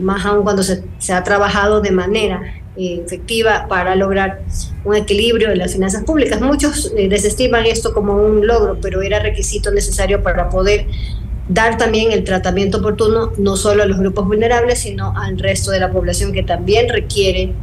[0.01, 0.83] más aún cuando se,
[1.13, 4.41] ha trabajado de manera eh, efectiva para lograr
[4.85, 6.39] un equilibrio en las finanzas públicas.
[6.41, 10.85] Muchos eh, desestiman esto como un logro, pero era requisito necesario para poder
[11.49, 15.79] dar también el tratamiento oportuno no solo a los grupos vulnerables, sino al resto de
[15.79, 17.53] la población que también requiere,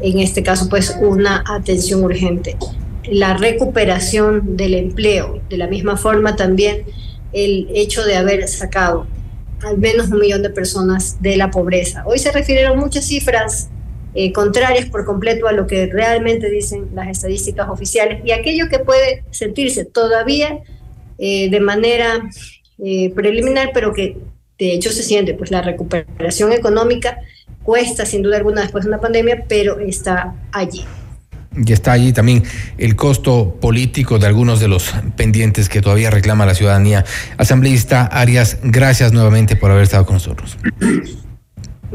[0.00, 2.56] en este caso, pues una atención urgente.
[3.08, 6.82] La recuperación del empleo, de la misma forma también
[7.32, 9.06] el hecho de haber sacado
[9.64, 12.04] al menos un millón de personas de la pobreza.
[12.06, 13.68] Hoy se refirieron muchas cifras
[14.18, 18.78] eh, contrarias por completo a lo que realmente dicen las estadísticas oficiales y aquello que
[18.78, 20.60] puede sentirse todavía
[21.18, 22.22] eh, de manera
[22.82, 24.16] eh, preliminar, pero que
[24.58, 27.18] de hecho se siente, pues la recuperación económica
[27.62, 30.82] cuesta sin duda alguna después de una pandemia, pero está allí.
[31.54, 32.42] Y está allí también
[32.78, 37.04] el costo político de algunos de los pendientes que todavía reclama la ciudadanía.
[37.36, 40.56] Asambleísta Arias, gracias nuevamente por haber estado con nosotros.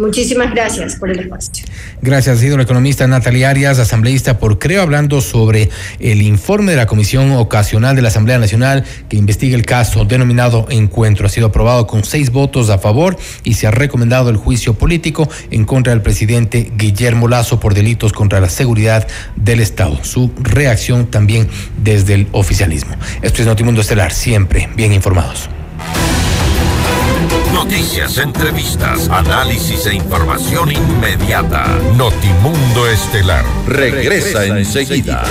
[0.02, 1.64] Muchísimas gracias por el espacio.
[2.02, 6.78] Gracias, ha sido la economista Natalia Arias, asambleísta por Creo, hablando sobre el informe de
[6.78, 11.28] la Comisión Ocasional de la Asamblea Nacional que investiga el caso denominado Encuentro.
[11.28, 15.30] Ha sido aprobado con seis votos a favor y se ha recomendado el juicio político
[15.52, 20.04] en contra del presidente Guillermo Lazo por delitos contra la seguridad del Estado.
[20.04, 21.48] Su reacción también
[21.78, 22.96] desde el oficialismo.
[23.22, 25.48] Esto es Notimundo Estelar, siempre bien informados.
[27.54, 31.66] Noticias, entrevistas, análisis e información inmediata.
[31.98, 35.24] Notimundo Estelar regresa, enseguida.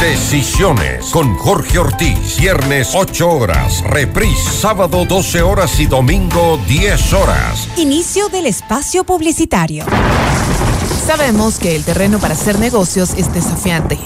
[0.00, 2.38] Decisiones con Jorge Ortiz.
[2.38, 3.82] Viernes 8 horas.
[3.82, 7.68] Reprise sábado 12 horas y domingo 10 horas.
[7.76, 9.84] Inicio del espacio publicitario.
[11.06, 13.98] Sabemos que el terreno para hacer negocios es desafiante.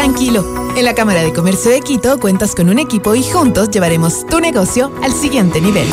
[0.00, 0.72] Tranquilo.
[0.78, 4.40] En la Cámara de Comercio de Quito cuentas con un equipo y juntos llevaremos tu
[4.40, 5.86] negocio al siguiente nivel.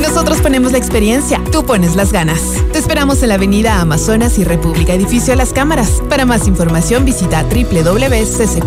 [0.00, 2.40] Nosotros ponemos la experiencia, tú pones las ganas.
[2.72, 6.00] Te esperamos en la Avenida Amazonas y República Edificio Las Cámaras.
[6.08, 8.64] Para más información visita www.ccq.es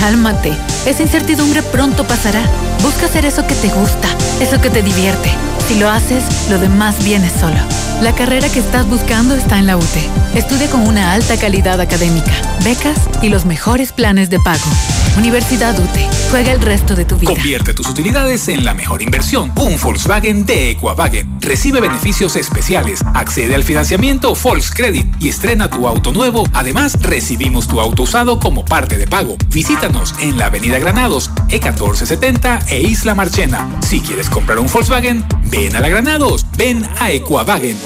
[0.01, 0.51] cálmate,
[0.87, 2.41] esa incertidumbre pronto pasará.
[2.81, 4.07] Busca hacer eso que te gusta,
[4.41, 5.29] eso que te divierte.
[5.67, 7.59] Si lo haces, lo demás viene solo.
[8.01, 10.09] La carrera que estás buscando está en la UTE.
[10.33, 12.31] Estudia con una alta calidad académica,
[12.63, 14.65] becas y los mejores planes de pago.
[15.17, 16.07] Universidad UTE.
[16.31, 17.33] Juega el resto de tu vida.
[17.33, 19.51] Convierte tus utilidades en la mejor inversión.
[19.57, 21.39] Un Volkswagen de Equavagen.
[21.41, 23.01] Recibe beneficios especiales.
[23.13, 26.47] Accede al financiamiento Volkscredit y estrena tu auto nuevo.
[26.53, 29.35] Además, recibimos tu auto usado como parte de pago.
[29.91, 33.67] Visítanos en la Avenida Granados, E1470 e Isla Marchena.
[33.81, 37.77] Si quieres comprar un Volkswagen, ven a la Granados, ven a Equavagen.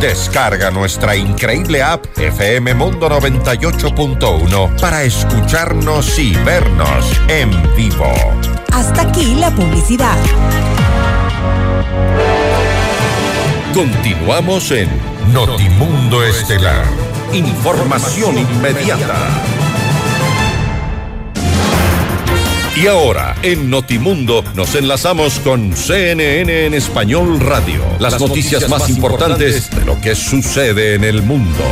[0.00, 8.12] Descarga nuestra increíble app FM Mundo 98.1 para escucharnos y vernos en vivo.
[8.72, 10.16] Hasta aquí la publicidad.
[13.74, 14.88] Continuamos en
[15.32, 16.84] Notimundo Estelar.
[17.32, 19.61] Información inmediata.
[22.74, 27.82] Y ahora, en Notimundo, nos enlazamos con CNN en Español Radio.
[28.00, 31.62] Las, noticias, más importantes de lo que sucede en el mundo.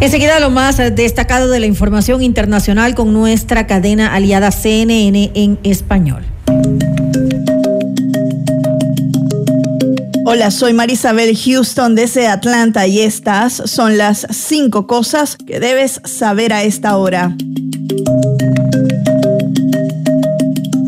[0.00, 6.22] Enseguida lo más destacado de la información internacional con nuestra cadena aliada CNN en español.
[10.26, 16.52] Hola, soy Marisabel Houston desde Atlanta y estas son las cinco cosas que debes saber
[16.52, 17.34] a esta hora.
[17.90, 18.79] Música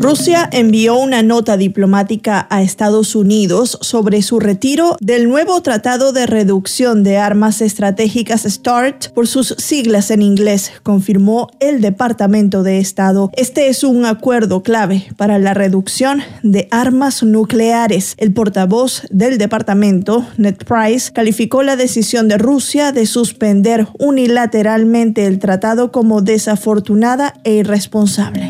[0.03, 6.25] Rusia envió una nota diplomática a Estados Unidos sobre su retiro del nuevo Tratado de
[6.25, 13.29] Reducción de Armas Estratégicas START por sus siglas en inglés, confirmó el Departamento de Estado.
[13.37, 18.15] Este es un acuerdo clave para la reducción de armas nucleares.
[18.17, 25.39] El portavoz del departamento, Ned Price, calificó la decisión de Rusia de suspender unilateralmente el
[25.39, 28.49] tratado como desafortunada e irresponsable.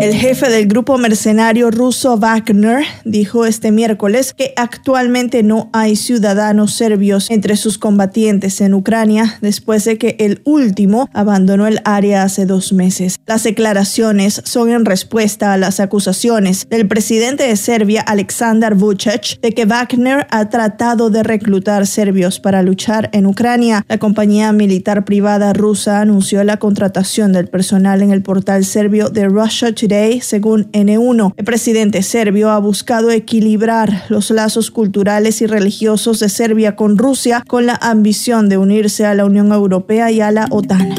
[0.00, 6.72] El jefe del grupo mercenario ruso Wagner dijo este miércoles que actualmente no hay ciudadanos
[6.72, 12.46] serbios entre sus combatientes en Ucrania después de que el último abandonó el área hace
[12.46, 13.16] dos meses.
[13.26, 19.52] Las declaraciones son en respuesta a las acusaciones del presidente de Serbia, Aleksandar Vučić, de
[19.52, 23.84] que Wagner ha tratado de reclutar serbios para luchar en Ucrania.
[23.86, 29.28] La compañía militar privada rusa anunció la contratación del personal en el portal serbio de
[29.28, 29.89] Russia Today
[30.20, 31.34] según N1.
[31.36, 37.42] El presidente serbio ha buscado equilibrar los lazos culturales y religiosos de Serbia con Rusia
[37.48, 40.94] con la ambición de unirse a la Unión Europea y a la OTAN.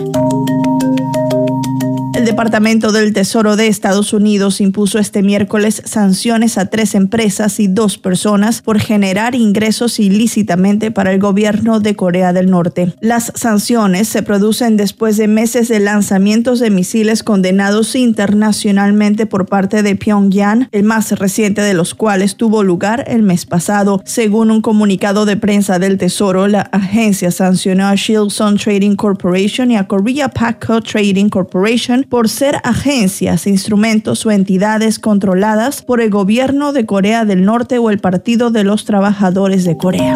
[2.21, 7.65] El Departamento del Tesoro de Estados Unidos impuso este miércoles sanciones a tres empresas y
[7.65, 12.93] dos personas por generar ingresos ilícitamente para el gobierno de Corea del Norte.
[13.01, 19.81] Las sanciones se producen después de meses de lanzamientos de misiles condenados internacionalmente por parte
[19.81, 23.99] de Pyongyang, el más reciente de los cuales tuvo lugar el mes pasado.
[24.05, 29.77] Según un comunicado de prensa del Tesoro, la agencia sancionó a Shilson Trading Corporation y
[29.77, 36.73] a Korea Paco Trading Corporation por ser agencias, instrumentos o entidades controladas por el gobierno
[36.73, 40.13] de Corea del Norte o el Partido de los Trabajadores de Corea.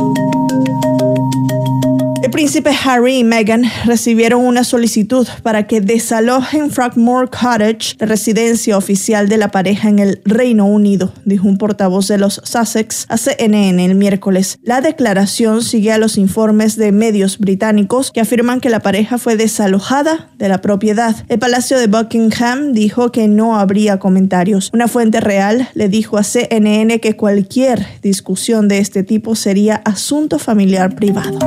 [2.26, 8.80] El príncipe Harry y Meghan recibieron una solicitud para que desalojen Frogmore Cottage, la residencia
[8.80, 13.18] oficial de la pareja en el Reino Unido, dijo un portavoz de los Sussex a
[13.18, 14.58] CNN el miércoles.
[14.64, 19.36] La declaración sigue a los informes de medios británicos que afirman que la pareja fue
[19.36, 21.16] desalojada de la propiedad.
[21.30, 24.72] El Palacio de Buckingham dijo que no habría comentarios.
[24.74, 30.40] Una fuente real le dijo a CNN que cualquier discusión de este tipo sería asunto
[30.40, 31.38] familiar privado.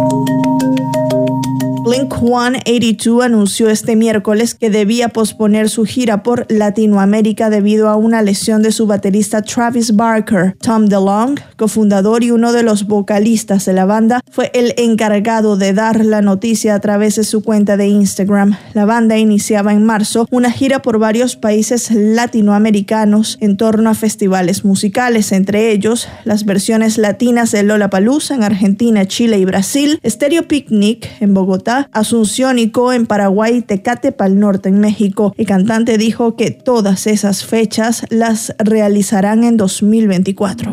[1.89, 8.21] Blink 182 anunció este miércoles que debía posponer su gira por Latinoamérica debido a una
[8.21, 10.55] lesión de su baterista Travis Barker.
[10.61, 15.73] Tom DeLong, cofundador y uno de los vocalistas de la banda, fue el encargado de
[15.73, 18.55] dar la noticia a través de su cuenta de Instagram.
[18.75, 24.63] La banda iniciaba en marzo una gira por varios países latinoamericanos en torno a festivales
[24.63, 31.09] musicales, entre ellos las versiones latinas de Lollapalooza en Argentina, Chile y Brasil, Stereo Picnic
[31.21, 35.35] en Bogotá, Asunción y Co en Paraguay, Tecate Pal Norte en México.
[35.37, 40.73] El cantante dijo que todas esas fechas las realizarán en 2024.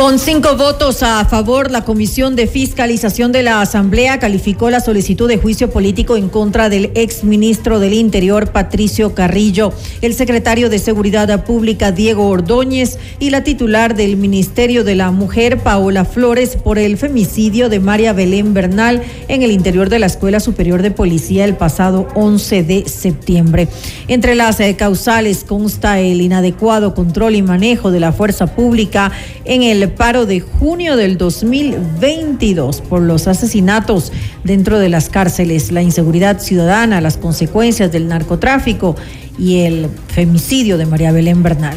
[0.00, 5.28] Con cinco votos a favor, la Comisión de Fiscalización de la Asamblea calificó la solicitud
[5.28, 11.44] de juicio político en contra del exministro del Interior, Patricio Carrillo, el secretario de Seguridad
[11.44, 16.96] Pública, Diego Ordóñez, y la titular del Ministerio de la Mujer, Paola Flores, por el
[16.96, 21.56] femicidio de María Belén Bernal en el interior de la Escuela Superior de Policía el
[21.56, 23.68] pasado 11 de septiembre.
[24.08, 29.12] Entre las eh, causales consta el inadecuado control y manejo de la fuerza pública
[29.44, 34.12] en el paro de junio del 2022 por los asesinatos
[34.44, 38.96] dentro de las cárceles, la inseguridad ciudadana, las consecuencias del narcotráfico
[39.38, 41.76] y el femicidio de María Belén Bernal.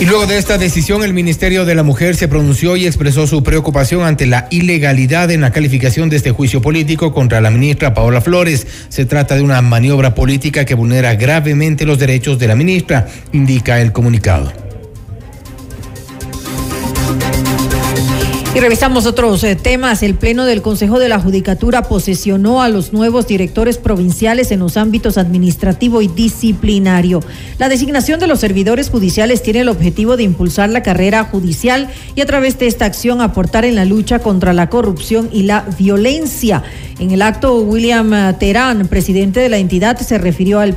[0.00, 3.44] Y luego de esta decisión, el Ministerio de la Mujer se pronunció y expresó su
[3.44, 8.20] preocupación ante la ilegalidad en la calificación de este juicio político contra la ministra Paola
[8.20, 8.66] Flores.
[8.88, 13.80] Se trata de una maniobra política que vulnera gravemente los derechos de la ministra, indica
[13.80, 14.63] el comunicado.
[18.54, 20.04] Y revisamos otros eh, temas.
[20.04, 24.76] El Pleno del Consejo de la Judicatura posesionó a los nuevos directores provinciales en los
[24.76, 27.18] ámbitos administrativo y disciplinario.
[27.58, 32.20] La designación de los servidores judiciales tiene el objetivo de impulsar la carrera judicial y
[32.20, 36.62] a través de esta acción aportar en la lucha contra la corrupción y la violencia.
[37.00, 40.76] En el acto, William eh, Terán, presidente de la entidad, se refirió al,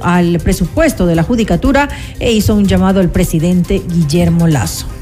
[0.00, 5.01] al presupuesto de la Judicatura e hizo un llamado al presidente Guillermo Lazo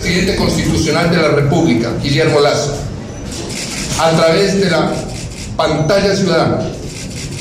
[0.00, 2.74] presidente constitucional de la República, Guillermo Lazo,
[4.00, 4.92] a través de la
[5.56, 6.58] pantalla ciudadana,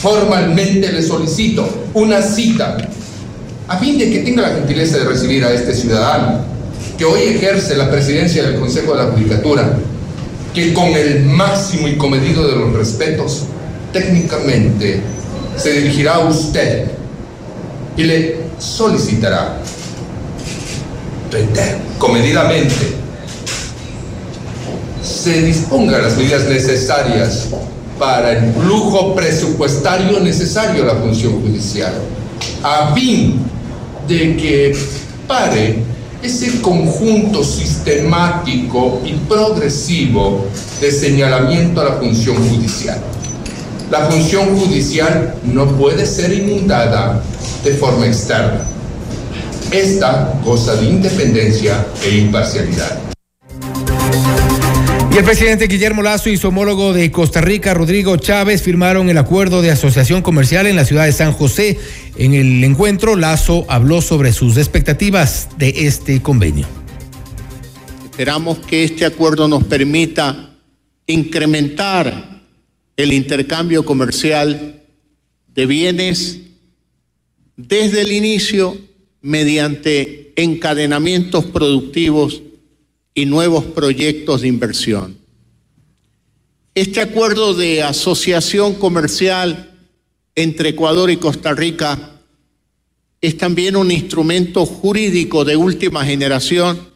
[0.01, 2.78] formalmente le solicito una cita
[3.68, 6.39] a fin de que tenga la gentileza de recibir a este ciudadano
[6.97, 9.78] que hoy ejerce la presidencia del Consejo de la Judicatura,
[10.53, 13.43] que con el máximo y comedido de los respetos,
[13.93, 14.99] técnicamente
[15.55, 16.88] se dirigirá a usted
[17.95, 19.60] y le solicitará
[21.97, 22.97] comedidamente.
[25.03, 27.47] Se dispongan las medidas necesarias
[27.97, 31.93] para el flujo presupuestario necesario a la función judicial,
[32.63, 33.39] a fin
[34.07, 34.77] de que
[35.27, 35.84] pare
[36.23, 40.45] ese conjunto sistemático y progresivo
[40.82, 42.99] de señalamiento a la función judicial.
[43.91, 47.21] La función judicial no puede ser inundada
[47.63, 48.61] de forma externa
[49.72, 52.99] esta goza de independencia e imparcialidad.
[55.11, 59.17] Y el presidente Guillermo Lazo y su homólogo de Costa Rica, Rodrigo Chávez, firmaron el
[59.17, 61.80] acuerdo de asociación comercial en la ciudad de San José.
[62.17, 66.67] En el encuentro, Lazo habló sobre sus expectativas de este convenio.
[68.05, 70.55] Esperamos que este acuerdo nos permita
[71.07, 72.41] incrementar
[72.95, 74.84] el intercambio comercial
[75.47, 76.39] de bienes
[77.55, 78.88] desde el inicio
[79.22, 82.41] mediante encadenamientos productivos
[83.13, 85.17] y nuevos proyectos de inversión.
[86.76, 89.78] Este acuerdo de asociación comercial
[90.36, 92.22] entre Ecuador y Costa Rica
[93.20, 96.89] es también un instrumento jurídico de última generación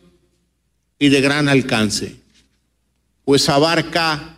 [0.98, 2.16] y de gran alcance,
[3.26, 4.38] pues abarca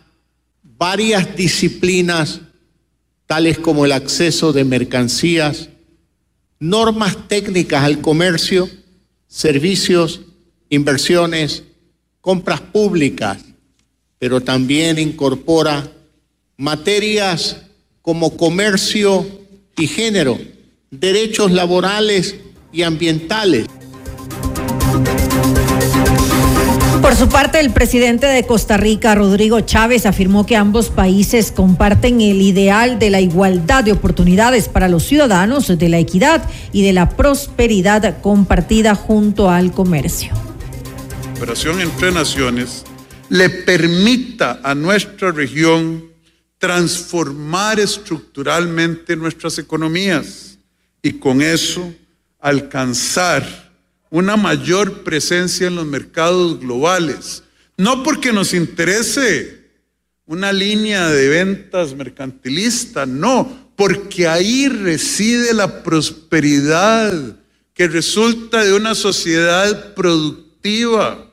[0.62, 2.40] varias disciplinas
[3.26, 5.68] tales como el acceso de mercancías,
[6.58, 8.68] normas técnicas al comercio,
[9.26, 10.20] servicios,
[10.68, 11.64] inversiones,
[12.20, 13.38] compras públicas,
[14.18, 15.90] pero también incorpora
[16.56, 17.62] materias
[18.02, 19.26] como comercio
[19.76, 20.38] y género,
[20.90, 22.36] derechos laborales
[22.72, 23.66] y ambientales.
[27.06, 32.20] Por su parte, el presidente de Costa Rica, Rodrigo Chávez, afirmó que ambos países comparten
[32.20, 36.92] el ideal de la igualdad de oportunidades para los ciudadanos, de la equidad y de
[36.92, 40.32] la prosperidad compartida junto al comercio.
[40.34, 42.82] La cooperación entre naciones
[43.28, 46.06] le permita a nuestra región
[46.58, 50.58] transformar estructuralmente nuestras economías
[51.02, 51.88] y con eso
[52.40, 53.65] alcanzar
[54.16, 57.42] una mayor presencia en los mercados globales.
[57.76, 59.66] No porque nos interese
[60.24, 67.36] una línea de ventas mercantilista, no, porque ahí reside la prosperidad
[67.74, 71.30] que resulta de una sociedad productiva,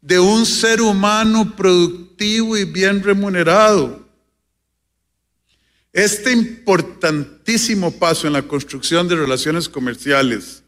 [0.00, 4.06] de un ser humano productivo y bien remunerado.
[5.92, 10.59] Este importantísimo paso en la construcción de relaciones comerciales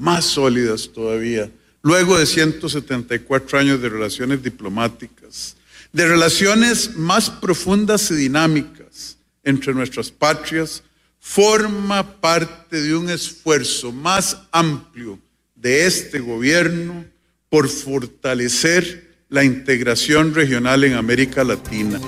[0.00, 1.50] más sólidas todavía,
[1.82, 5.56] luego de 174 años de relaciones diplomáticas,
[5.92, 10.82] de relaciones más profundas y dinámicas entre nuestras patrias,
[11.18, 15.18] forma parte de un esfuerzo más amplio
[15.54, 17.04] de este gobierno
[17.50, 22.00] por fortalecer la integración regional en América Latina.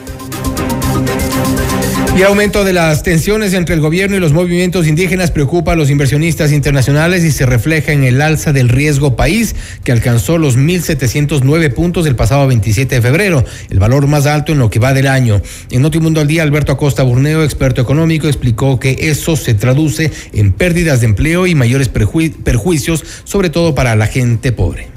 [2.15, 5.91] El aumento de las tensiones entre el gobierno y los movimientos indígenas preocupa a los
[5.91, 11.73] inversionistas internacionales y se refleja en el alza del riesgo país, que alcanzó los 1.709
[11.73, 15.09] puntos el pasado 27 de febrero, el valor más alto en lo que va del
[15.09, 15.41] año.
[15.71, 20.53] En Notimundo al Día, Alberto Acosta Burneo, experto económico, explicó que eso se traduce en
[20.53, 24.89] pérdidas de empleo y mayores perjuicios, sobre todo para la gente pobre.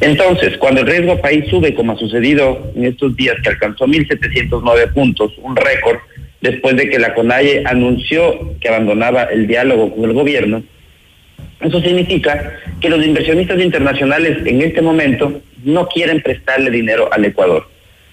[0.00, 4.92] Entonces, cuando el riesgo país sube, como ha sucedido en estos días, que alcanzó 1.709
[4.92, 5.98] puntos, un récord,
[6.42, 10.62] después de que la CONAIE anunció que abandonaba el diálogo con el gobierno,
[11.60, 17.68] eso significa que los inversionistas internacionales en este momento no quieren prestarle dinero al Ecuador.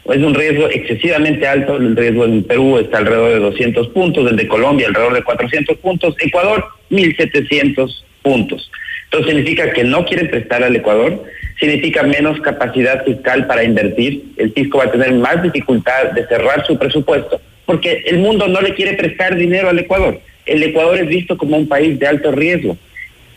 [0.05, 4.37] Es un riesgo excesivamente alto, el riesgo en Perú está alrededor de 200 puntos, el
[4.37, 8.71] de Colombia alrededor de 400 puntos, Ecuador 1.700 puntos.
[9.05, 11.23] Entonces significa que no quieren prestar al Ecuador,
[11.59, 16.65] significa menos capacidad fiscal para invertir, el fisco va a tener más dificultad de cerrar
[16.65, 20.19] su presupuesto porque el mundo no le quiere prestar dinero al Ecuador.
[20.47, 22.75] El Ecuador es visto como un país de alto riesgo.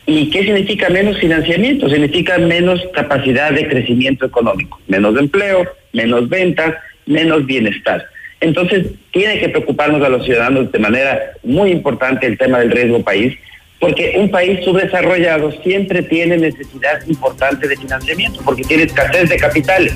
[0.07, 1.87] ¿Y qué significa menos financiamiento?
[1.91, 8.07] Significa menos capacidad de crecimiento económico, menos empleo, menos ventas, menos bienestar.
[8.41, 13.03] Entonces, tiene que preocuparnos a los ciudadanos de manera muy importante el tema del riesgo
[13.03, 13.37] país,
[13.81, 19.95] porque un país subdesarrollado siempre tiene necesidad importante de financiamiento, porque tiene escasez de capitales.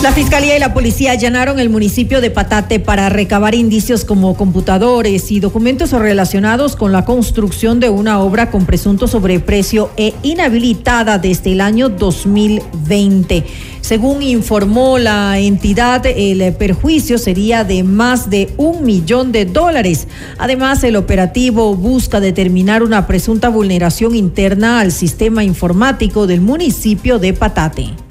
[0.00, 5.32] La Fiscalía y la Policía allanaron el municipio de Patate para recabar indicios como computadores
[5.32, 11.50] y documentos relacionados con la construcción de una obra con presunto sobreprecio e inhabilitada desde
[11.50, 13.44] el año 2020.
[13.80, 20.06] Según informó la entidad, el perjuicio sería de más de un millón de dólares.
[20.38, 27.32] Además, el operativo busca determinar una presunta vulneración interna al sistema informático del municipio de
[27.32, 28.07] Patate.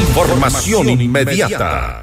[0.00, 2.02] Información inmediata.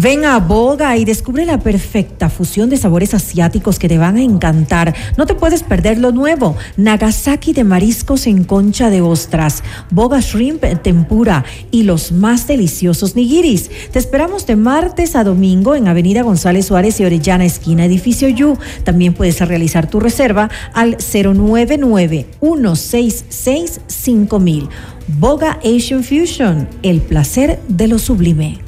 [0.00, 4.22] Ven a Boga y descubre la perfecta fusión de sabores asiáticos que te van a
[4.22, 4.94] encantar.
[5.16, 6.54] No te puedes perder lo nuevo.
[6.76, 13.72] Nagasaki de mariscos en concha de ostras, Boga Shrimp Tempura y los más deliciosos nigiris.
[13.90, 18.56] Te esperamos de martes a domingo en Avenida González Suárez y Orellana, esquina Edificio Yu.
[18.84, 24.68] También puedes realizar tu reserva al 099 166 5000.
[25.18, 28.67] Boga Asian Fusion, el placer de lo sublime.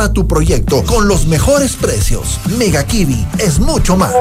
[0.09, 2.39] tu proyecto con los mejores precios.
[2.57, 4.13] Mega Kiwi es mucho más.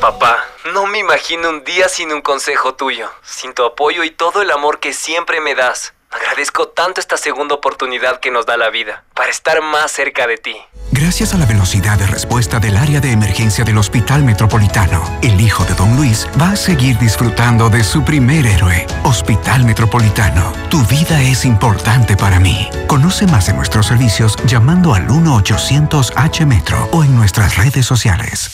[0.00, 0.38] Papá,
[0.72, 4.50] no me imagino un día sin un consejo tuyo, sin tu apoyo y todo el
[4.50, 5.93] amor que siempre me das.
[6.14, 10.36] Agradezco tanto esta segunda oportunidad que nos da la vida para estar más cerca de
[10.36, 10.56] ti.
[10.92, 15.64] Gracias a la velocidad de respuesta del área de emergencia del Hospital Metropolitano, el hijo
[15.64, 18.86] de Don Luis va a seguir disfrutando de su primer héroe.
[19.02, 22.68] Hospital Metropolitano, tu vida es importante para mí.
[22.86, 28.50] Conoce más de nuestros servicios llamando al 1-800-H-Metro o en nuestras redes sociales.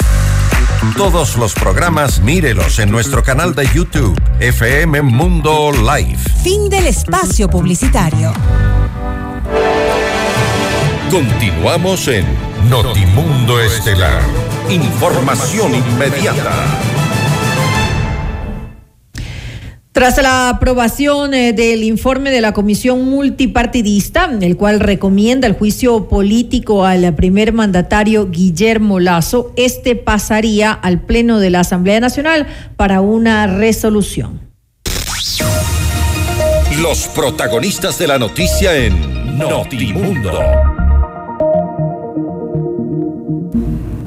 [0.96, 6.18] Todos los programas mírelos en nuestro canal de YouTube, FM Mundo Live.
[6.42, 8.32] Fin del espacio publicitario.
[11.11, 12.24] Continuamos en
[12.70, 14.22] Notimundo Estelar.
[14.70, 16.53] Información inmediata.
[19.92, 26.09] Tras la aprobación eh, del informe de la Comisión Multipartidista, el cual recomienda el juicio
[26.09, 32.46] político al primer mandatario Guillermo Lazo, este pasaría al Pleno de la Asamblea Nacional
[32.76, 34.49] para una resolución.
[36.83, 40.33] Los protagonistas de la noticia en Notimundo.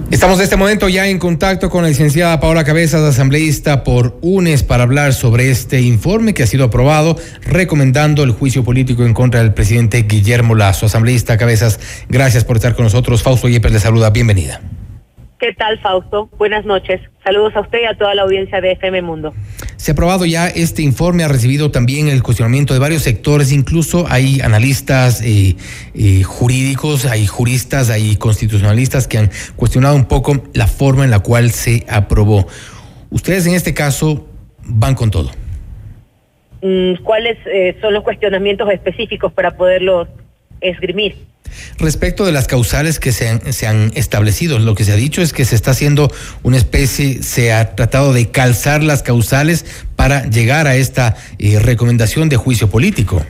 [0.09, 4.63] Estamos en este momento ya en contacto con la licenciada Paola Cabezas, asambleísta por UNES,
[4.63, 9.41] para hablar sobre este informe que ha sido aprobado recomendando el juicio político en contra
[9.41, 10.87] del presidente Guillermo Lazo.
[10.87, 13.21] Asambleísta Cabezas, gracias por estar con nosotros.
[13.21, 14.61] Fausto Yepes le saluda, bienvenida.
[15.43, 16.29] ¿Qué tal, Fausto?
[16.37, 17.01] Buenas noches.
[17.21, 19.33] Saludos a usted y a toda la audiencia de FM Mundo.
[19.83, 24.05] Se ha aprobado ya este informe, ha recibido también el cuestionamiento de varios sectores, incluso
[24.09, 25.57] hay analistas eh,
[25.93, 31.19] eh, jurídicos, hay juristas, hay constitucionalistas que han cuestionado un poco la forma en la
[31.19, 32.47] cual se aprobó.
[33.09, 34.25] Ustedes en este caso
[34.63, 35.31] van con todo.
[36.61, 40.07] Mm, ¿Cuáles eh, son los cuestionamientos específicos para poderlos
[40.61, 41.17] esgrimir?
[41.79, 45.21] Respecto de las causales que se han, se han, establecido, lo que se ha dicho
[45.21, 46.09] es que se está haciendo
[46.43, 52.29] una especie, se ha tratado de calzar las causales para llegar a esta eh, recomendación
[52.29, 53.21] de juicio político.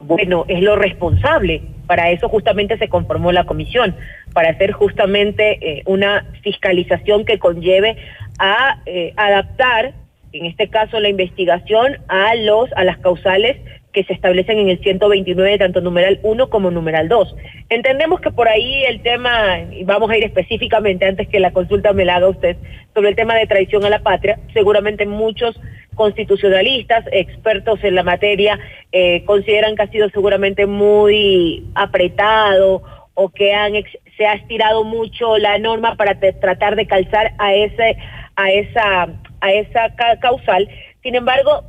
[0.00, 1.62] Bueno, es lo responsable.
[1.86, 3.96] Para eso justamente se conformó la comisión,
[4.32, 7.96] para hacer justamente eh, una fiscalización que conlleve
[8.38, 9.92] a eh, adaptar,
[10.32, 13.56] en este caso la investigación, a los a las causales
[13.92, 17.36] que se establecen en el 129, tanto numeral 1 como numeral 2.
[17.68, 21.92] Entendemos que por ahí el tema, y vamos a ir específicamente antes que la consulta
[21.92, 22.56] me la haga usted,
[22.94, 25.58] sobre el tema de traición a la patria, seguramente muchos
[25.94, 28.58] constitucionalistas, expertos en la materia,
[28.92, 32.82] eh, consideran que ha sido seguramente muy apretado
[33.14, 33.72] o que han
[34.16, 37.96] se ha estirado mucho la norma para tratar de calzar a ese
[38.36, 39.08] a esa
[39.40, 40.68] a esa causal.
[41.02, 41.64] Sin embargo,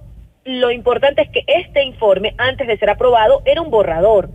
[0.46, 4.30] lo importante es que este informe, antes de ser aprobado, era un borrador.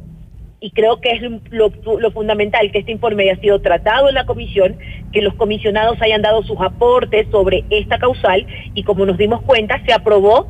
[0.58, 1.70] Y creo que es lo,
[2.12, 4.78] fundamental que este informe haya sido tratado en la comisión,
[5.12, 9.82] que los comisionados hayan dado sus aportes sobre esta causal y como nos dimos cuenta,
[9.84, 10.48] se aprobó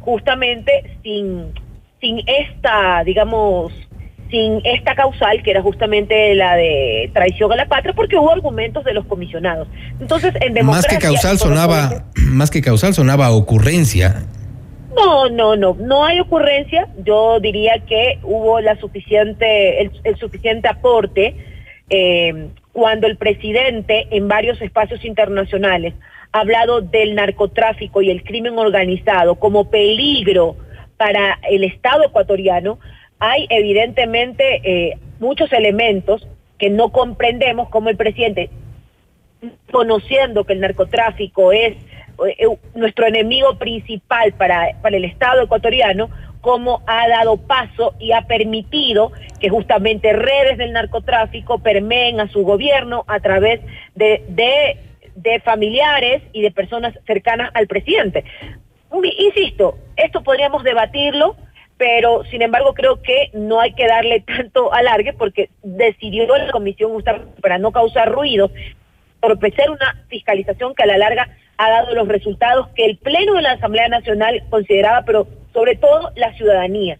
[0.00, 1.52] justamente sin,
[2.00, 3.72] sin esta, digamos,
[4.30, 8.84] sin esta causal, que era justamente la de traición a la patria, porque hubo argumentos
[8.84, 9.68] de los comisionados.
[10.00, 10.92] Entonces, en democracia...
[10.92, 14.26] Más que causal sonaba, más que causal sonaba ocurrencia.
[14.96, 16.88] No, no, no, no hay ocurrencia.
[17.04, 21.36] Yo diría que hubo la suficiente, el, suficiente aporte
[21.90, 25.94] eh, cuando el presidente en varios espacios internacionales
[26.32, 30.56] ha hablado del narcotráfico y el crimen organizado como peligro
[30.96, 32.78] para el Estado ecuatoriano.
[33.18, 36.26] Hay evidentemente eh, muchos elementos
[36.58, 38.50] que no comprendemos como el presidente,
[39.70, 41.76] conociendo que el narcotráfico es
[42.74, 46.10] nuestro enemigo principal para, para el Estado ecuatoriano,
[46.40, 52.44] cómo ha dado paso y ha permitido que justamente redes del narcotráfico permeen a su
[52.44, 53.60] gobierno a través
[53.94, 54.78] de, de,
[55.16, 58.24] de familiares y de personas cercanas al presidente.
[59.18, 61.36] Insisto, esto podríamos debatirlo,
[61.76, 66.92] pero sin embargo creo que no hay que darle tanto alargue porque decidió la comisión
[67.42, 68.50] para no causar ruido,
[69.20, 71.28] torpecer una fiscalización que a la larga
[71.58, 76.12] ha dado los resultados que el Pleno de la Asamblea Nacional consideraba, pero sobre todo
[76.16, 76.98] la ciudadanía.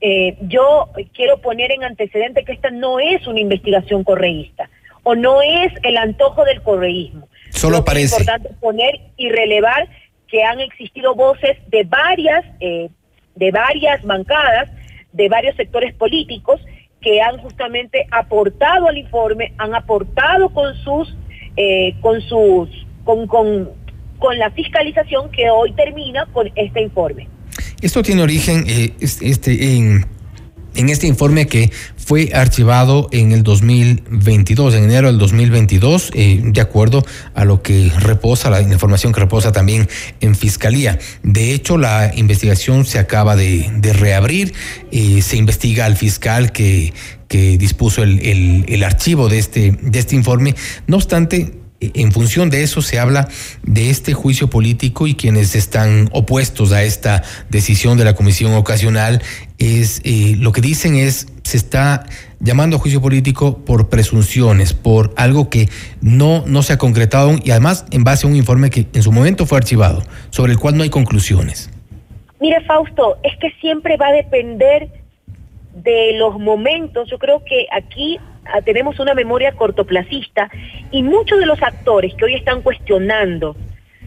[0.00, 4.68] Eh, yo quiero poner en antecedente que esta no es una investigación correísta
[5.02, 7.28] o no es el antojo del correísmo.
[7.50, 8.16] Solo parece.
[8.16, 9.88] Es importante poner y relevar
[10.28, 12.88] que han existido voces de varias, eh,
[13.36, 14.70] de varias bancadas,
[15.12, 16.60] de varios sectores políticos
[17.00, 21.14] que han justamente aportado al informe, han aportado con sus,
[21.56, 23.70] eh, con sus con, con,
[24.18, 27.28] con la fiscalización que hoy termina con este informe.
[27.80, 30.06] Esto tiene origen eh, este, en,
[30.74, 36.60] en este informe que fue archivado en el 2022, en enero del 2022, eh, de
[36.60, 39.88] acuerdo a lo que reposa, la información que reposa también
[40.20, 40.98] en Fiscalía.
[41.22, 44.54] De hecho, la investigación se acaba de, de reabrir,
[44.90, 46.92] eh, se investiga al fiscal que,
[47.28, 50.54] que dispuso el, el, el archivo de este, de este informe.
[50.86, 51.63] No obstante,
[51.94, 53.28] en función de eso se habla
[53.62, 59.22] de este juicio político y quienes están opuestos a esta decisión de la comisión ocasional
[59.58, 62.06] es eh, lo que dicen es se está
[62.40, 65.68] llamando a juicio político por presunciones, por algo que
[66.00, 69.12] no, no se ha concretado y además en base a un informe que en su
[69.12, 71.70] momento fue archivado, sobre el cual no hay conclusiones.
[72.40, 74.90] Mire, Fausto, es que siempre va a depender
[75.74, 77.08] de los momentos.
[77.10, 78.18] Yo creo que aquí
[78.64, 80.50] tenemos una memoria cortoplacista
[80.90, 83.56] y muchos de los actores que hoy están cuestionando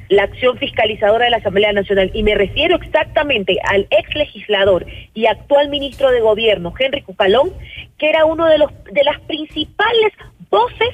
[0.10, 2.12] la acción fiscalizadora de la Asamblea Nacional.
[2.14, 7.52] Y me refiero exactamente al ex legislador y actual ministro de Gobierno, Henry Cucalón,
[7.98, 10.14] que era uno de, los, de las principales
[10.50, 10.90] voces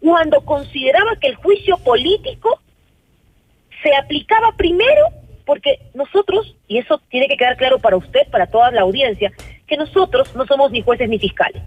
[0.00, 2.60] cuando consideraba que el juicio político
[3.82, 5.06] se aplicaba primero
[5.44, 9.32] porque nosotros, y eso tiene que quedar claro para usted, para toda la audiencia,
[9.66, 11.62] que nosotros no somos ni jueces ni fiscales.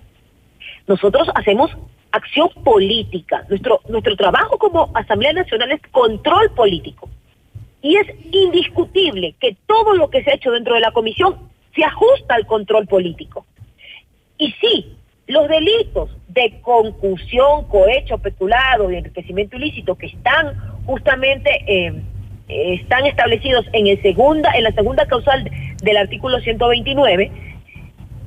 [0.92, 1.72] Nosotros hacemos
[2.12, 3.46] acción política.
[3.48, 7.08] Nuestro, nuestro trabajo como Asamblea Nacional es control político.
[7.82, 11.86] Y es indiscutible que todo lo que se ha hecho dentro de la comisión se
[11.86, 13.46] ajusta al control político.
[14.38, 22.04] Y sí, los delitos de concusión, cohecho, peculado y enriquecimiento ilícito que están justamente eh,
[22.50, 25.50] están establecidos en el segunda en la segunda causal
[25.82, 27.51] del artículo 129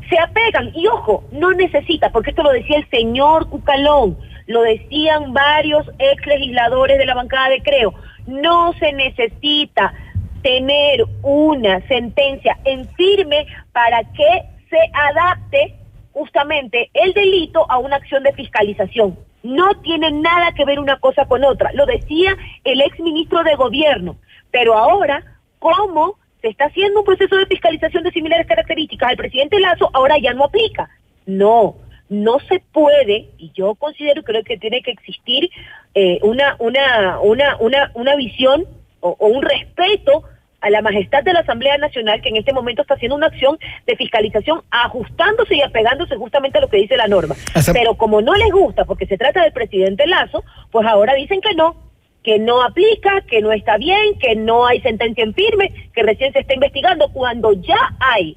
[0.08, 5.32] se apegan y ojo, no necesita, porque esto lo decía el señor Cucalón, lo decían
[5.32, 7.94] varios ex legisladores de la bancada de Creo,
[8.26, 9.94] no se necesita
[10.42, 15.74] tener una sentencia en firme para que se adapte
[16.12, 19.18] justamente el delito a una acción de fiscalización.
[19.42, 21.70] No tiene nada que ver una cosa con otra.
[21.72, 24.16] Lo decía el ex ministro de Gobierno.
[24.50, 25.22] Pero ahora,
[25.58, 29.88] ¿cómo se está haciendo un proceso de fiscalización de similares características al presidente Lazo?
[29.94, 30.90] Ahora ya no aplica.
[31.24, 31.76] No,
[32.10, 35.48] no se puede, y yo considero creo que tiene que existir
[35.94, 38.66] eh, una, una, una, una, una visión
[39.00, 40.24] o, o un respeto
[40.60, 43.58] a la majestad de la Asamblea Nacional, que en este momento está haciendo una acción
[43.86, 47.36] de fiscalización ajustándose y apegándose justamente a lo que dice la norma.
[47.72, 51.54] Pero como no les gusta, porque se trata del presidente Lazo, pues ahora dicen que
[51.54, 51.83] no,
[52.24, 56.32] que no aplica, que no está bien, que no hay sentencia en firme, que recién
[56.32, 58.34] se está investigando, cuando ya hay,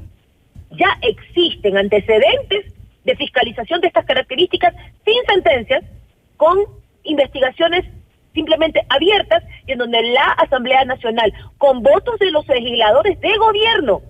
[0.72, 2.74] ya existen antecedentes
[3.06, 4.76] de fiscalización de estas características
[5.06, 5.86] sin sentencias,
[6.36, 6.60] con
[7.04, 7.86] investigaciones
[8.34, 14.02] simplemente abiertas y en donde la Asamblea Nacional, con votos de los legisladores de gobierno,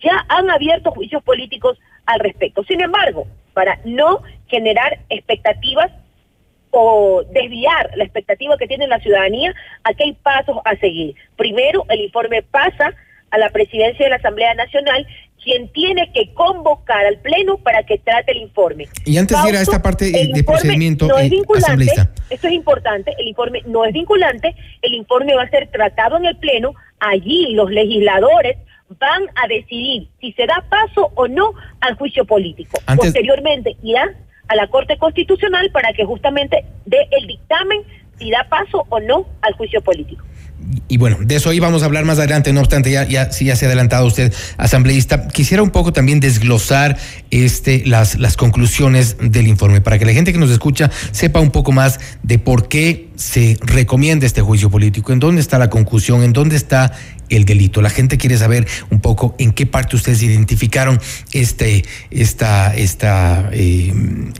[0.00, 2.64] ya han abierto juicios políticos al respecto.
[2.64, 5.92] Sin embargo, para no generar expectativas
[6.80, 9.52] o desviar la expectativa que tiene la ciudadanía,
[9.82, 11.16] aquí hay pasos a seguir.
[11.36, 12.94] Primero, el informe pasa
[13.30, 15.04] a la presidencia de la Asamblea Nacional
[15.42, 18.86] quien tiene que convocar al Pleno para que trate el informe.
[19.04, 21.86] Y antes de ir a esta parte de procedimiento no es eh, vinculante,
[22.30, 26.26] esto es importante, el informe no es vinculante, el informe va a ser tratado en
[26.26, 28.56] el Pleno, allí los legisladores
[29.00, 32.78] van a decidir si se da paso o no al juicio político.
[32.96, 34.14] Posteriormente irá
[34.48, 37.82] a la Corte Constitucional para que justamente dé el dictamen
[38.18, 40.24] si da paso o no al juicio político.
[40.88, 43.54] Y bueno, de eso íbamos a hablar más adelante, no obstante, ya, ya, si ya
[43.54, 46.98] se ha adelantado usted, asambleísta, quisiera un poco también desglosar
[47.30, 51.52] este, las, las conclusiones del informe, para que la gente que nos escucha sepa un
[51.52, 56.22] poco más de por qué se recomienda este juicio político, en dónde está la conclusión,
[56.22, 56.92] en dónde está
[57.30, 57.82] el delito.
[57.82, 61.00] La gente quiere saber un poco en qué parte ustedes identificaron
[61.32, 63.92] este, esta, esta, eh,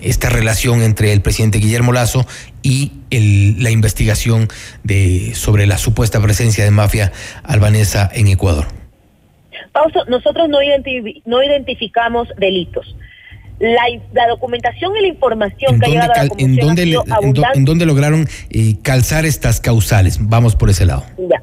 [0.02, 2.26] esta relación entre el presidente Guillermo Lazo
[2.62, 4.48] y el, la investigación
[4.84, 7.12] de, sobre la supuesta presencia de mafia
[7.44, 8.66] albanesa en Ecuador.
[9.72, 10.58] Pauso, nosotros no,
[11.26, 12.96] no identificamos delitos.
[13.58, 13.82] La,
[14.12, 16.82] la, documentación y la información que ha llegado a la ¿en dónde,
[17.54, 20.18] en, dónde lograron eh, calzar estas causales?
[20.20, 21.04] Vamos por ese lado.
[21.18, 21.42] Ya.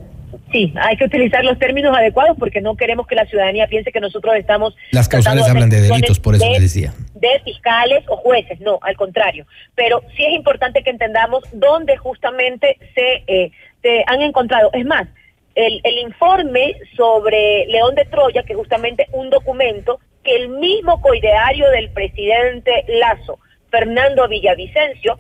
[0.56, 4.00] Sí, hay que utilizar los términos adecuados porque no queremos que la ciudadanía piense que
[4.00, 4.74] nosotros estamos...
[4.92, 6.94] Las causales hablan de delitos, por eso le decía.
[7.14, 9.46] De fiscales o jueces, no, al contrario.
[9.76, 13.52] Pero sí es importante que entendamos dónde justamente se, eh,
[13.82, 14.70] se han encontrado.
[14.72, 15.10] Es más,
[15.56, 21.02] el, el informe sobre León de Troya, que es justamente un documento que el mismo
[21.02, 23.40] coideario del presidente Lazo,
[23.70, 25.20] Fernando Villavicencio,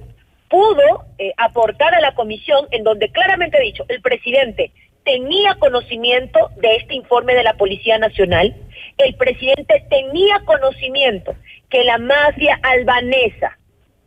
[0.49, 4.71] pudo eh, aportar a la comisión en donde claramente ha dicho, el presidente
[5.05, 8.53] tenía conocimiento de este informe de la Policía Nacional,
[8.97, 11.35] el presidente tenía conocimiento
[11.69, 13.57] que la mafia albanesa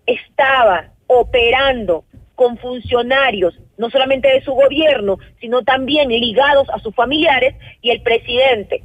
[0.07, 7.55] estaba operando con funcionarios, no solamente de su gobierno, sino también ligados a sus familiares,
[7.81, 8.83] y el presidente,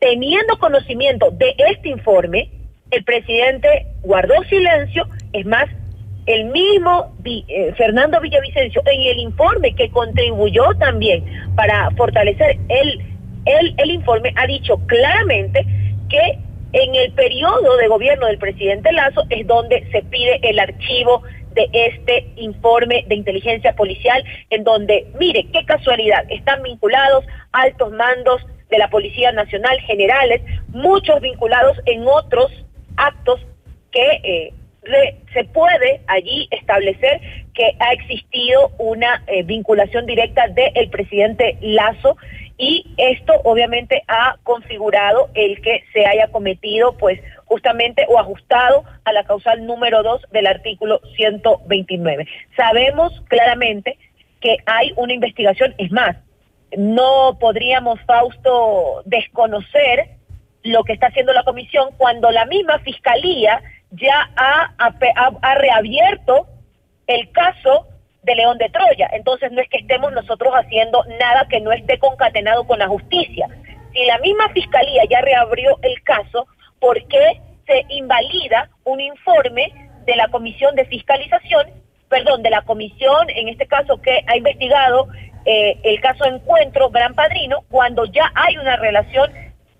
[0.00, 2.50] teniendo conocimiento de este informe,
[2.90, 5.68] el presidente guardó silencio, es más,
[6.26, 13.00] el mismo eh, Fernando Villavicencio en el informe que contribuyó también para fortalecer el,
[13.44, 15.66] el, el informe ha dicho claramente
[16.08, 16.38] que
[16.72, 21.22] en el periodo de gobierno del presidente Lazo es donde se pide el archivo
[21.54, 28.42] de este informe de inteligencia policial, en donde, mire, qué casualidad, están vinculados altos mandos
[28.70, 32.50] de la Policía Nacional, generales, muchos vinculados en otros
[32.96, 33.40] actos
[33.92, 34.54] que eh,
[35.32, 37.20] se puede allí establecer
[37.54, 42.16] que ha existido una eh, vinculación directa del presidente Lazo
[42.56, 49.12] y esto obviamente ha configurado el que se haya cometido pues justamente o ajustado a
[49.12, 52.26] la causal número 2 del artículo 129.
[52.56, 53.98] Sabemos claramente
[54.40, 56.16] que hay una investigación, es más,
[56.76, 60.10] no podríamos, Fausto, desconocer
[60.62, 63.62] lo que está haciendo la comisión cuando la misma fiscalía
[63.94, 66.46] ya ha, reabierto
[67.06, 67.86] el caso
[68.22, 69.08] de León de Troya.
[69.12, 73.48] Entonces no es que estemos nosotros haciendo nada que no esté concatenado con la justicia.
[73.92, 76.46] Si la misma fiscalía ya reabrió el caso,
[76.80, 79.72] ¿por qué se invalida un informe
[80.04, 81.66] de la comisión de fiscalización,
[82.08, 85.08] perdón, de la comisión, en este caso que ha investigado
[85.46, 89.30] eh, el caso Encuentro Gran Padrino, cuando ya hay una relación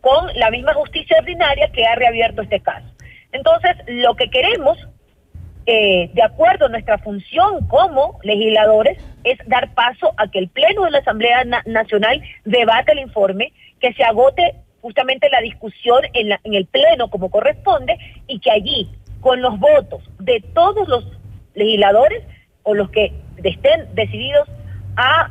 [0.01, 2.94] con la misma justicia ordinaria que ha reabierto este caso?
[3.35, 4.79] Entonces, lo que queremos
[5.67, 10.91] de acuerdo a nuestra función como legisladores, es dar paso a que el Pleno de
[10.91, 16.67] la Asamblea Na- Nacional debate el informe, que se agote justamente la discusión en, el
[16.67, 21.07] Pleno como corresponde y que allí, con los votos de todos los
[21.55, 22.23] legisladores
[22.65, 23.13] o los que
[23.43, 24.47] estén decididos
[24.97, 25.31] a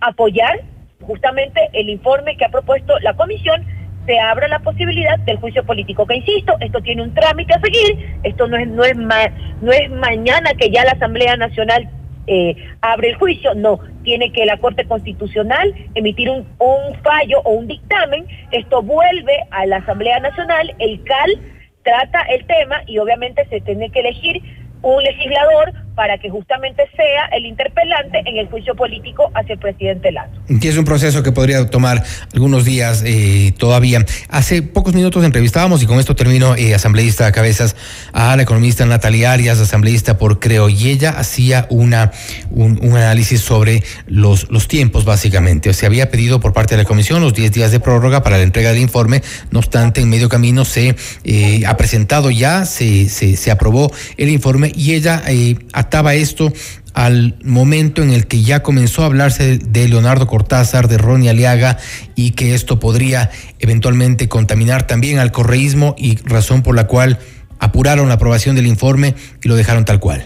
[0.00, 0.60] apoyar
[1.02, 3.64] justamente el informe que ha propuesto la comisión,
[4.06, 6.06] se abra la posibilidad del juicio político.
[6.06, 9.30] Que insisto, esto tiene un trámite a seguir, esto no es, no es, ma-
[9.60, 11.88] no es mañana que ya la Asamblea Nacional
[12.28, 17.52] eh, abre el juicio, no, tiene que la Corte Constitucional emitir un, un fallo o
[17.52, 21.38] un dictamen, esto vuelve a la Asamblea Nacional, el CAL
[21.84, 24.42] trata el tema y obviamente se tiene que elegir
[24.82, 30.12] un legislador para que justamente sea el interpelante en el juicio político hacia el presidente
[30.12, 30.30] Lazo.
[30.60, 34.04] que es un proceso que podría tomar algunos días eh, todavía.
[34.28, 37.76] Hace pocos minutos entrevistábamos, y con esto termino, eh, asambleísta Cabezas,
[38.12, 42.12] a la economista Natalia Arias, asambleísta por Creo, y ella hacía una,
[42.50, 45.72] un, análisis sobre los, los tiempos, básicamente.
[45.72, 48.42] Se había pedido por parte de la comisión los 10 días de prórroga para la
[48.42, 50.94] entrega del informe, no obstante, en medio camino se
[51.24, 55.56] eh, ha presentado ya, se, se, se aprobó el informe, y ella eh,
[55.86, 56.52] ataba esto
[56.94, 61.78] al momento en el que ya comenzó a hablarse de Leonardo Cortázar, de Ronnie Aliaga
[62.14, 67.18] y que esto podría eventualmente contaminar también al correísmo y razón por la cual
[67.58, 70.24] apuraron la aprobación del informe y lo dejaron tal cual.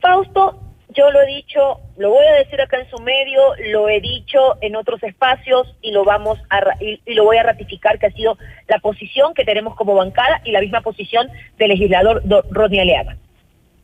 [0.00, 0.60] Fausto,
[0.96, 1.60] yo lo he dicho,
[1.98, 3.40] lo voy a decir acá en su medio,
[3.72, 7.98] lo he dicho en otros espacios y lo vamos a y, lo voy a ratificar
[7.98, 8.38] que ha sido
[8.68, 11.26] la posición que tenemos como bancada y la misma posición
[11.58, 13.16] del legislador Do- Rodney Aleaga.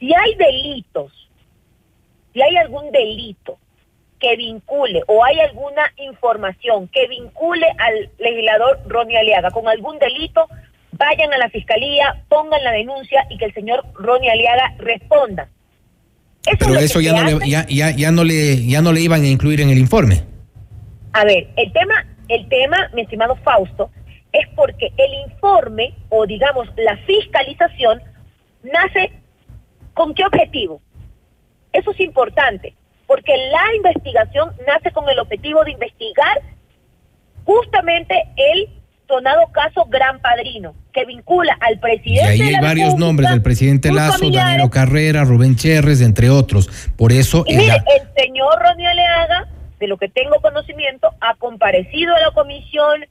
[0.02, 1.12] Si hay delitos,
[2.32, 3.56] si hay algún delito
[4.18, 10.48] que vincule o hay alguna información que vincule al legislador Ronnie Aliaga con algún delito,
[10.90, 15.48] vayan a la fiscalía, pongan la denuncia y que el señor Ronnie Aliaga responda.
[16.46, 19.22] Eso Pero eso ya no, le, ya, ya, ya, no le, ya no le iban
[19.22, 20.24] a incluir en el informe.
[21.12, 23.92] A ver, el tema, el tema, mi estimado Fausto,
[24.32, 28.02] es porque el informe o digamos la fiscalización
[28.64, 29.21] nace
[29.94, 30.80] con qué objetivo.
[31.72, 32.74] Eso es importante,
[33.06, 36.40] porque la investigación nace con el objetivo de investigar
[37.44, 38.68] justamente el
[39.08, 43.30] sonado caso Gran Padrino, que vincula al Y presidente ahí de hay varios República, nombres
[43.30, 46.68] del presidente Lazo, Danilo Carrera, Rubén Cherres, entre otros.
[46.96, 49.48] Por eso y mire, la- el señor Ronnie Aleaga,
[49.80, 53.04] de lo que tengo conocimiento, ha comparecido a la comisión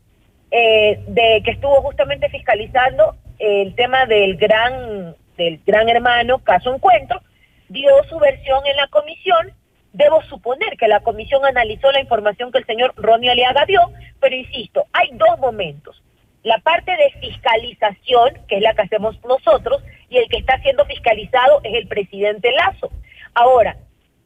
[0.54, 7.22] eh, de que estuvo justamente fiscalizando el tema del gran del gran hermano caso encuentro,
[7.70, 9.52] dio su versión en la comisión.
[9.94, 13.82] Debo suponer que la comisión analizó la información que el señor Ronnie Aleaga dio,
[14.20, 16.02] pero insisto, hay dos momentos.
[16.44, 20.86] La parte de fiscalización, que es la que hacemos nosotros, y el que está siendo
[20.86, 22.90] fiscalizado es el presidente Lazo.
[23.34, 23.78] Ahora,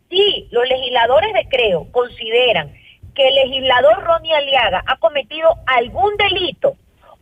[0.09, 2.72] si los legisladores de Creo consideran
[3.13, 6.76] que el legislador Ronnie Aliaga ha cometido algún delito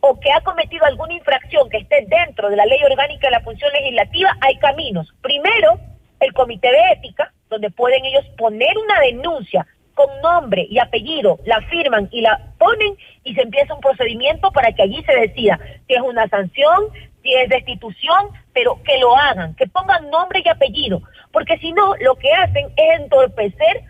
[0.06, 3.40] o que ha cometido alguna infracción que esté dentro de la ley orgánica de la
[3.40, 5.10] función legislativa, hay caminos.
[5.22, 5.80] Primero,
[6.20, 11.58] el comité de ética, donde pueden ellos poner una denuncia con nombre y apellido, la
[11.70, 15.94] firman y la ponen y se empieza un procedimiento para que allí se decida si
[15.94, 16.84] es una sanción,
[17.22, 21.00] si es destitución, pero que lo hagan, que pongan nombre y apellido,
[21.32, 23.84] porque si no, lo que hacen es entorpecer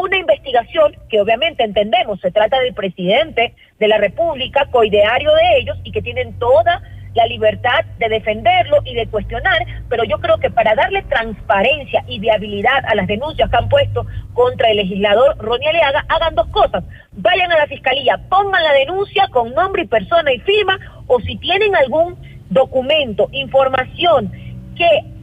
[0.00, 5.78] una investigación que obviamente entendemos se trata del presidente de la República, coideario de ellos
[5.84, 6.82] y que tienen toda
[7.14, 9.58] la libertad de defenderlo y de cuestionar,
[9.88, 14.04] pero yo creo que para darle transparencia y viabilidad a las denuncias que han puesto
[14.32, 16.82] contra el legislador Ronnie Aleaga, hagan dos cosas.
[17.12, 21.36] Vayan a la fiscalía, pongan la denuncia con nombre y persona y firma, o si
[21.36, 22.16] tienen algún
[22.50, 24.32] documento, información
[24.76, 25.13] que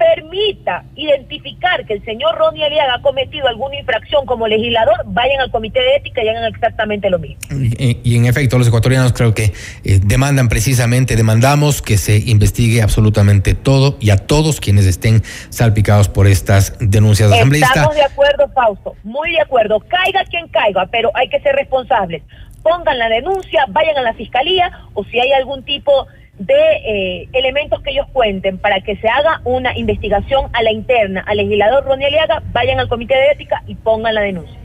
[0.00, 5.50] permita identificar que el señor Ronnie Aliaga ha cometido alguna infracción como legislador, vayan al
[5.50, 7.36] comité de ética y hagan exactamente lo mismo.
[7.50, 9.52] Y, en efecto, los ecuatorianos creo que
[9.84, 16.08] eh, demandan precisamente, demandamos que se investigue absolutamente todo y a todos quienes estén salpicados
[16.08, 17.76] por estas denuncias asambleístas.
[17.76, 19.80] Estamos de acuerdo, Fausto, muy de acuerdo.
[19.80, 22.22] Caiga quien caiga, pero hay que ser responsables.
[22.62, 26.06] Pongan la denuncia, vayan a la fiscalía o si hay algún tipo
[26.40, 31.22] de eh, elementos que ellos cuenten para que se haga una investigación a la interna
[31.26, 34.58] al legislador Ronnie Aliaga, vayan al comité de ética y pongan la denuncia.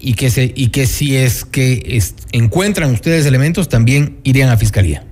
[0.00, 2.00] Y que, se, y que si es que
[2.32, 5.04] encuentran ustedes elementos, también irían a fiscalía.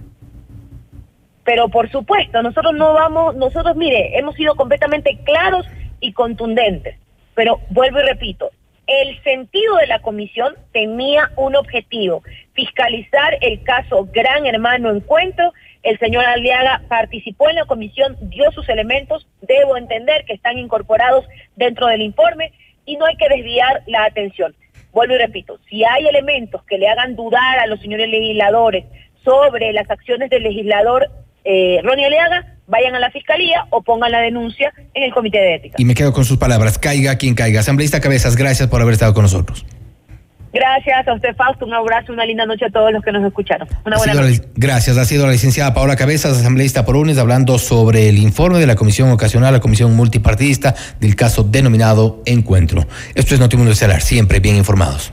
[1.44, 5.64] Pero por supuesto, nosotros no vamos, nosotros mire, hemos sido completamente claros
[6.00, 6.96] y contundentes.
[7.36, 8.50] Pero vuelvo y repito,
[8.90, 15.52] el sentido de la comisión tenía un objetivo, fiscalizar el caso Gran Hermano Encuentro.
[15.84, 21.24] El señor Aliaga participó en la comisión, dio sus elementos, debo entender que están incorporados
[21.54, 22.52] dentro del informe
[22.84, 24.56] y no hay que desviar la atención.
[24.92, 28.86] Vuelvo y repito, si hay elementos que le hagan dudar a los señores legisladores
[29.22, 31.08] sobre las acciones del legislador
[31.44, 35.54] eh, Ronnie Aliaga, vayan a la fiscalía o pongan la denuncia en el comité de
[35.56, 35.74] ética.
[35.78, 37.60] Y me quedo con sus palabras, caiga quien caiga.
[37.60, 39.66] Asambleísta Cabezas, gracias por haber estado con nosotros.
[40.52, 41.64] Gracias a usted, Fausto.
[41.64, 43.68] Un abrazo, una linda noche a todos los que nos escucharon.
[43.84, 44.42] Una buena noche.
[44.56, 44.96] gracias.
[44.98, 48.74] Ha sido la licenciada Paola Cabezas, asambleísta por UNES, hablando sobre el informe de la
[48.74, 52.84] Comisión Ocasional, la Comisión Multipartidista del caso denominado Encuentro.
[53.14, 55.12] Esto es Notimundo Estelar, siempre bien informados.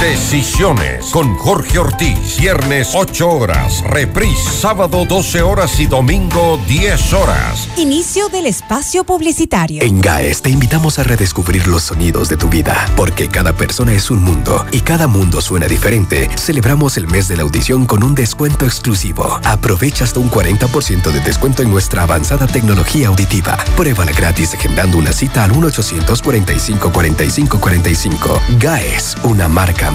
[0.00, 2.38] Decisiones con Jorge Ortiz.
[2.38, 3.82] Viernes 8 horas.
[3.82, 7.68] Reprise sábado 12 horas y domingo 10 horas.
[7.76, 9.82] Inicio del espacio publicitario.
[9.82, 12.88] En GAES te invitamos a redescubrir los sonidos de tu vida.
[12.96, 16.30] Porque cada persona es un mundo y cada mundo suena diferente.
[16.36, 19.40] Celebramos el mes de la audición con un descuento exclusivo.
[19.42, 23.58] Aprovecha hasta un 40% de descuento en nuestra avanzada tecnología auditiva.
[23.76, 28.40] Pruébala gratis agendando una cita al 1 845 45 45.
[28.60, 29.87] GAES, una marca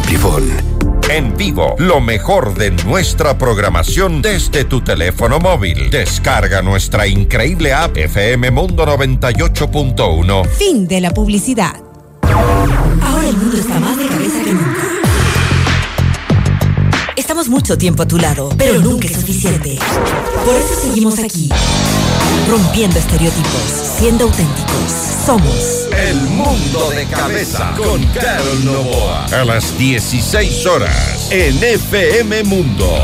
[1.08, 5.92] En vivo, lo mejor de nuestra programación desde tu teléfono móvil.
[5.92, 10.48] Descarga nuestra increíble app FM Mundo 98.1.
[10.48, 11.76] Fin de la publicidad.
[12.24, 14.73] Ahora el mundo está más de cabeza que nunca.
[17.50, 19.78] Mucho tiempo a tu lado, pero nunca es suficiente.
[20.46, 21.50] Por eso seguimos aquí,
[22.50, 24.92] rompiendo estereotipos, siendo auténticos.
[25.26, 29.26] Somos el mundo de cabeza con Carol Novoa.
[29.26, 33.04] A las 16 horas en FM Mundo.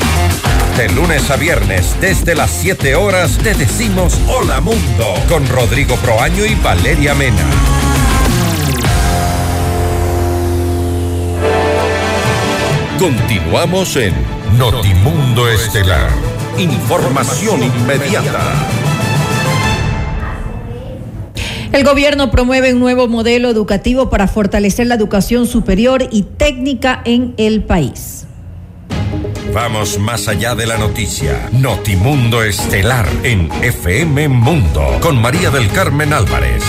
[0.81, 6.43] De lunes a viernes, desde las 7 horas, te decimos Hola Mundo con Rodrigo Proaño
[6.43, 7.45] y Valeria Mena.
[12.97, 14.15] Continuamos en
[14.57, 16.09] Notimundo Estelar.
[16.57, 18.41] Información inmediata.
[21.73, 27.35] El gobierno promueve un nuevo modelo educativo para fortalecer la educación superior y técnica en
[27.37, 28.20] el país.
[29.53, 31.49] Vamos más allá de la noticia.
[31.51, 36.63] Notimundo Estelar en FM Mundo con María del Carmen Álvarez.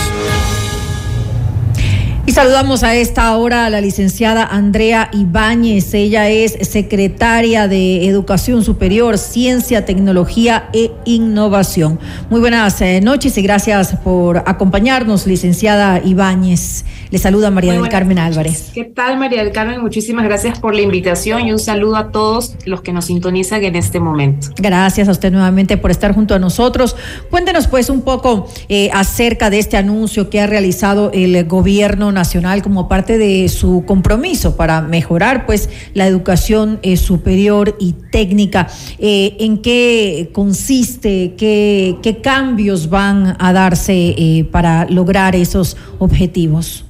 [2.25, 5.93] Y saludamos a esta hora a la licenciada Andrea Ibáñez.
[5.93, 11.99] Ella es secretaria de Educación Superior, Ciencia, Tecnología e Innovación.
[12.29, 16.85] Muy buenas eh, noches y gracias por acompañarnos, licenciada Ibáñez.
[17.11, 18.71] Le saluda María del Carmen Álvarez.
[18.73, 19.81] ¿Qué tal, María del Carmen?
[19.81, 23.75] Muchísimas gracias por la invitación y un saludo a todos los que nos sintonizan en
[23.75, 24.47] este momento.
[24.55, 26.95] Gracias a usted nuevamente por estar junto a nosotros.
[27.29, 32.61] Cuéntenos pues un poco eh, acerca de este anuncio que ha realizado el gobierno nacional
[32.61, 38.67] como parte de su compromiso para mejorar pues la educación eh, superior y técnica.
[38.99, 41.33] Eh, ¿En qué consiste?
[41.37, 46.85] Qué, ¿Qué cambios van a darse para lograr esos objetivos?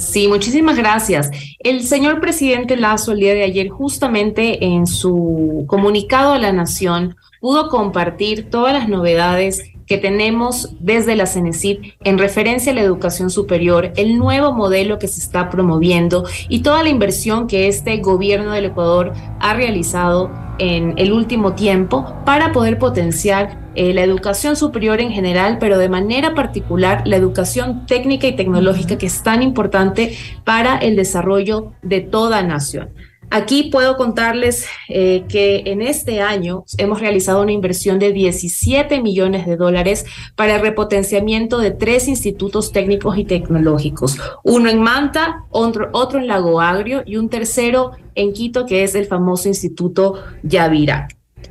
[0.00, 1.30] Sí, muchísimas gracias.
[1.58, 7.16] El señor presidente Lazo el día de ayer, justamente en su comunicado a la nación,
[7.38, 13.28] pudo compartir todas las novedades que tenemos desde la CENESID en referencia a la educación
[13.28, 18.52] superior, el nuevo modelo que se está promoviendo y toda la inversión que este gobierno
[18.52, 20.30] del Ecuador ha realizado
[20.60, 25.88] en el último tiempo para poder potenciar eh, la educación superior en general, pero de
[25.88, 32.00] manera particular la educación técnica y tecnológica que es tan importante para el desarrollo de
[32.00, 32.90] toda nación.
[33.32, 39.46] Aquí puedo contarles eh, que en este año hemos realizado una inversión de 17 millones
[39.46, 40.04] de dólares
[40.34, 46.60] para el repotenciamiento de tres institutos técnicos y tecnológicos, uno en Manta, otro, en Lago
[46.60, 51.06] Agrio y un tercero en Quito, que es el famoso Instituto Yavira.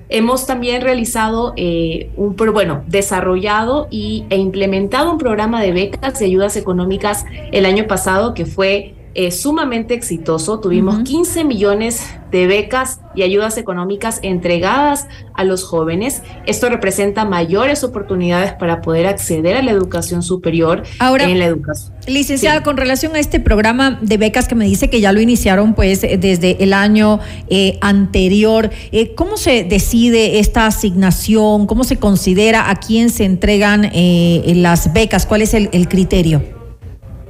[0.10, 6.26] Hemos también realizado eh, un, bueno, desarrollado y, e implementado un programa de becas y
[6.26, 10.60] ayudas económicas el año pasado que fue es sumamente exitoso.
[10.60, 16.22] Tuvimos 15 millones de becas y ayudas económicas entregadas a los jóvenes.
[16.46, 21.94] Esto representa mayores oportunidades para poder acceder a la educación superior Ahora, en la educación.
[22.08, 25.74] Licenciada, con relación a este programa de becas que me dice que ya lo iniciaron
[25.74, 27.20] pues desde el año
[27.50, 31.66] eh, anterior, eh, ¿cómo se decide esta asignación?
[31.66, 35.26] ¿Cómo se considera a quién se entregan eh, las becas?
[35.26, 36.59] ¿Cuál es el criterio?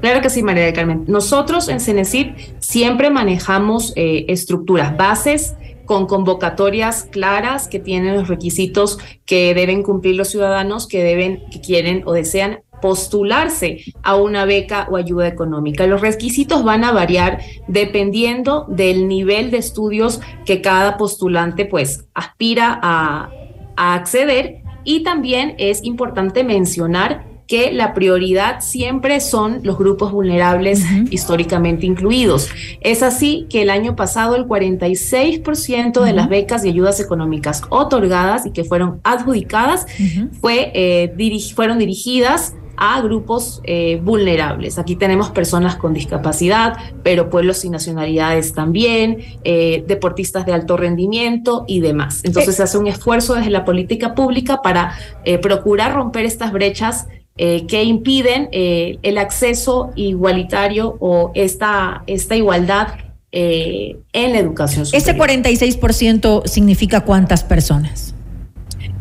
[0.01, 1.03] Claro que sí, María del Carmen.
[1.07, 2.27] Nosotros en Cenecid
[2.59, 5.55] siempre manejamos eh, estructuras, bases
[5.85, 11.61] con convocatorias claras que tienen los requisitos que deben cumplir los ciudadanos que deben, que
[11.61, 15.85] quieren o desean postularse a una beca o ayuda económica.
[15.87, 22.79] Los requisitos van a variar dependiendo del nivel de estudios que cada postulante pues aspira
[22.81, 23.31] a,
[23.75, 30.83] a acceder y también es importante mencionar que la prioridad siempre son los grupos vulnerables
[31.09, 32.47] históricamente incluidos.
[32.79, 38.45] Es así que el año pasado el 46% de las becas y ayudas económicas otorgadas
[38.45, 39.87] y que fueron adjudicadas
[40.39, 44.77] fue, eh, fueron dirigidas a grupos eh, vulnerables.
[44.77, 51.65] Aquí tenemos personas con discapacidad, pero pueblos y nacionalidades también, eh, deportistas de alto rendimiento
[51.67, 52.21] y demás.
[52.23, 54.93] Entonces se hace un esfuerzo desde la política pública para
[55.41, 57.07] procurar romper estas brechas
[57.41, 62.95] eh, que impiden eh, el acceso igualitario o esta, esta igualdad
[63.31, 65.31] eh, en la educación superior.
[65.31, 68.13] ¿Ese 46% significa cuántas personas?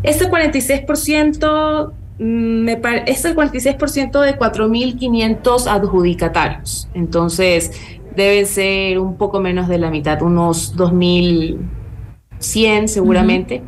[0.04, 6.88] Este 46% mm, me es el 46% de 4.500 adjudicatarios.
[6.94, 7.72] Entonces,
[8.14, 13.64] debe ser un poco menos de la mitad, unos 2.100 seguramente.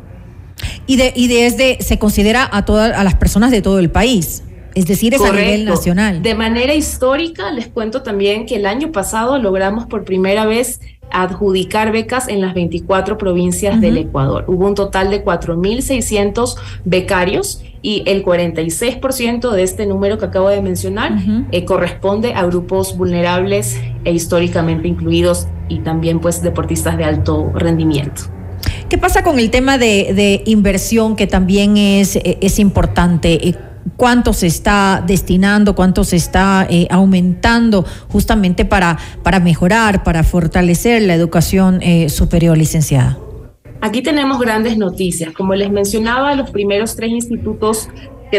[0.87, 4.43] Y, de, y desde, se considera a todas a las personas de todo el país.
[4.75, 6.21] Es decir, es a nivel nacional.
[6.21, 10.79] De manera histórica, les cuento también que el año pasado logramos por primera vez
[11.11, 14.45] adjudicar becas en las 24 provincias del Ecuador.
[14.47, 20.61] Hubo un total de 4.600 becarios y el 46% de este número que acabo de
[20.61, 21.17] mencionar
[21.51, 28.23] eh, corresponde a grupos vulnerables e históricamente incluidos y también pues deportistas de alto rendimiento.
[28.87, 33.55] ¿Qué pasa con el tema de, inversión que también es, es importante?
[33.97, 41.01] Cuánto se está destinando, cuánto se está eh, aumentando justamente para, para mejorar, para fortalecer
[41.03, 43.17] la educación eh, superior, licenciada.
[43.81, 45.33] Aquí tenemos grandes noticias.
[45.33, 47.89] Como les mencionaba, los primeros tres institutos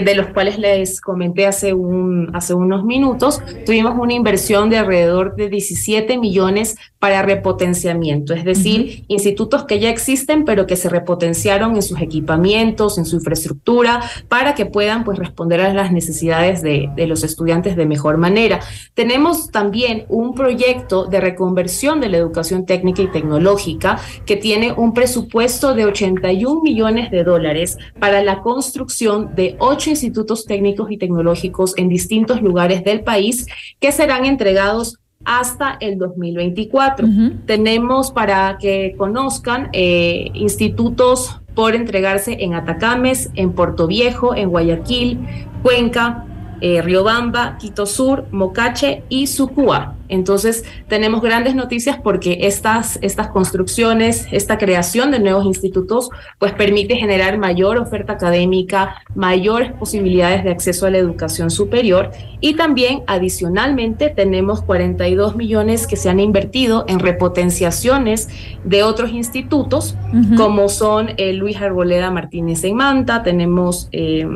[0.00, 5.36] de los cuales les comenté hace, un, hace unos minutos, tuvimos una inversión de alrededor
[5.36, 11.74] de 17 millones para repotenciamiento, es decir, institutos que ya existen, pero que se repotenciaron
[11.74, 16.90] en sus equipamientos, en su infraestructura, para que puedan pues, responder a las necesidades de,
[16.94, 18.60] de los estudiantes de mejor manera.
[18.94, 24.94] Tenemos también un proyecto de reconversión de la educación técnica y tecnológica que tiene un
[24.94, 31.76] presupuesto de 81 millones de dólares para la construcción de ocho institutos técnicos y tecnológicos
[31.76, 33.46] en distintos lugares del país
[33.80, 37.08] que serán entregados hasta el 2024.
[37.46, 45.18] Tenemos para que conozcan eh, institutos por entregarse en Atacames, en Puerto Viejo, en Guayaquil,
[45.64, 46.26] Cuenca,
[46.64, 49.96] eh, Riobamba, Quito Sur, Mocache y Sucúa.
[50.08, 56.94] Entonces, tenemos grandes noticias porque estas, estas construcciones, esta creación de nuevos institutos, pues permite
[56.94, 64.10] generar mayor oferta académica, mayores posibilidades de acceso a la educación superior y también, adicionalmente,
[64.10, 68.28] tenemos 42 millones que se han invertido en repotenciaciones
[68.62, 69.96] de otros institutos,
[70.36, 74.26] como son el Luis Arboleda Martínez en Manta, tenemos eh,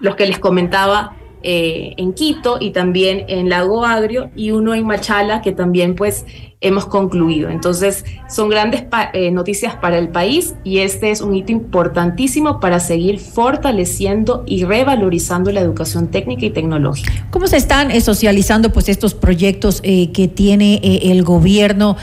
[0.00, 4.86] los que les comentaba eh, en Quito y también en Lago Agrio y uno en
[4.86, 6.24] Machala que también pues
[6.60, 7.50] hemos concluido.
[7.50, 12.80] Entonces son grandes eh, noticias para el país y este es un hito importantísimo para
[12.80, 17.12] seguir fortaleciendo y revalorizando la educación técnica y tecnológica.
[17.30, 21.96] ¿Cómo se están eh, socializando pues estos proyectos que tiene el gobierno?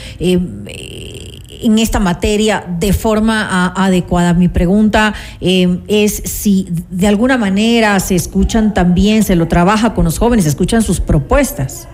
[1.64, 4.34] En esta materia de forma adecuada.
[4.34, 10.06] Mi pregunta eh, es si de alguna manera se escuchan también, se lo trabaja con
[10.06, 11.88] los jóvenes, se escuchan sus propuestas.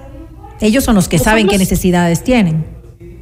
[0.62, 2.66] Ellos son los que saben qué necesidades tienen.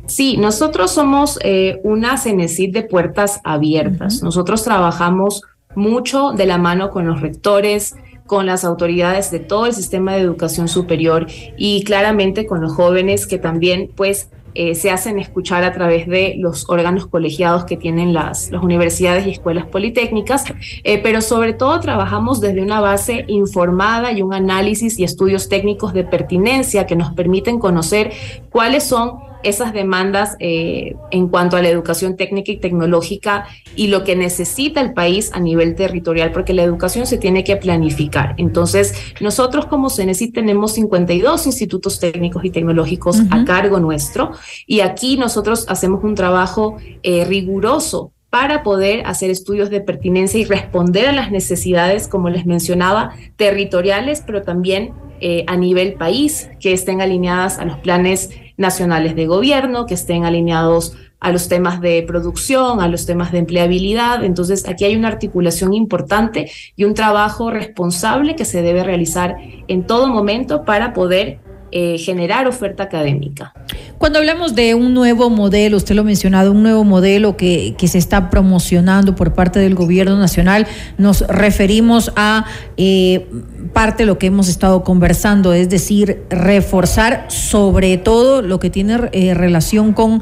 [0.08, 4.24] Sí, nosotros somos eh, una CENESID de puertas abiertas.
[4.24, 5.42] Nosotros trabajamos
[5.76, 7.96] mucho de la mano con los rectores,
[8.26, 13.28] con las autoridades de todo el sistema de educación superior y claramente con los jóvenes
[13.28, 18.14] que también pues eh, se hacen escuchar a través de los órganos colegiados que tienen
[18.14, 20.46] las, universidades y escuelas politécnicas,
[20.84, 25.94] eh, pero sobre todo trabajamos desde una base informada y un análisis y estudios técnicos
[25.94, 28.12] de pertinencia que nos permiten conocer
[28.50, 33.46] cuáles son esas demandas eh, en cuanto a la educación técnica y tecnológica
[33.76, 37.56] y lo que necesita el país a nivel territorial, porque la educación se tiene que
[37.58, 38.36] planificar.
[38.38, 44.32] Entonces, nosotros como CENESI tenemos 52 institutos técnicos y tecnológicos a cargo nuestro
[44.66, 50.46] y aquí nosotros hacemos un trabajo eh, riguroso para poder hacer estudios de pertinencia y
[50.46, 56.74] responder a las necesidades, como les mencionaba, territoriales, pero también eh, a nivel país, que
[56.74, 62.04] estén alineadas a los planes nacionales de gobierno, que estén alineados a los temas de
[62.04, 64.24] producción, a los temas de empleabilidad.
[64.24, 69.86] Entonces, aquí hay una articulación importante y un trabajo responsable que se debe realizar en
[69.86, 71.40] todo momento para poder
[71.72, 73.54] eh, generar oferta académica.
[73.98, 77.88] Cuando hablamos de un nuevo modelo, usted lo ha mencionado, un nuevo modelo que, que
[77.88, 80.66] se está promocionando por parte del gobierno nacional,
[80.98, 82.46] nos referimos a
[82.78, 83.28] eh,
[83.74, 88.98] parte de lo que hemos estado conversando, es decir, reforzar sobre todo lo que tiene
[89.12, 90.22] eh, relación con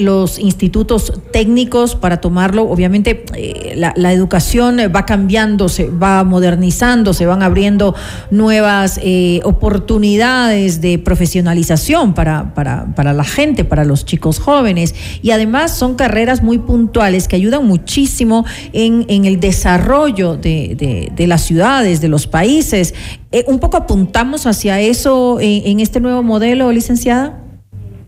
[0.00, 2.68] los institutos técnicos para tomarlo.
[2.68, 3.24] Obviamente
[3.76, 7.94] la, la, educación va cambiando, se va modernizando, se van abriendo
[8.30, 9.00] nuevas
[9.44, 14.94] oportunidades de profesionalización para, para, la gente, para los chicos jóvenes.
[15.22, 21.26] Y además son carreras muy puntuales que ayudan muchísimo en, en el desarrollo de, de,
[21.26, 22.94] las ciudades, de los países.
[23.32, 27.42] Eh, ¿Un poco apuntamos hacia eso en, este nuevo modelo, licenciada?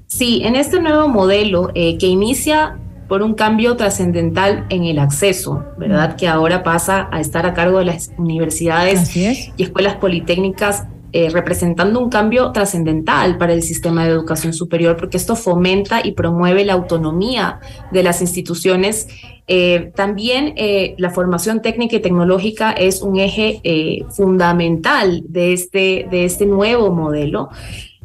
[0.07, 2.79] Sí, en este nuevo modelo eh, que inicia
[3.09, 6.17] por un cambio trascendental en el acceso, ¿verdad?
[6.17, 12.01] Que ahora pasa a estar a cargo de las universidades y escuelas politécnicas eh, representando
[12.01, 16.75] un cambio trascendental para el sistema de educación superior, porque esto fomenta y promueve la
[16.75, 17.61] autonomía
[17.91, 19.09] de las instituciones.
[19.47, 26.25] Eh, también eh, la formación técnica y tecnológica es un eje fundamental de este, de
[26.25, 27.49] este nuevo modelo.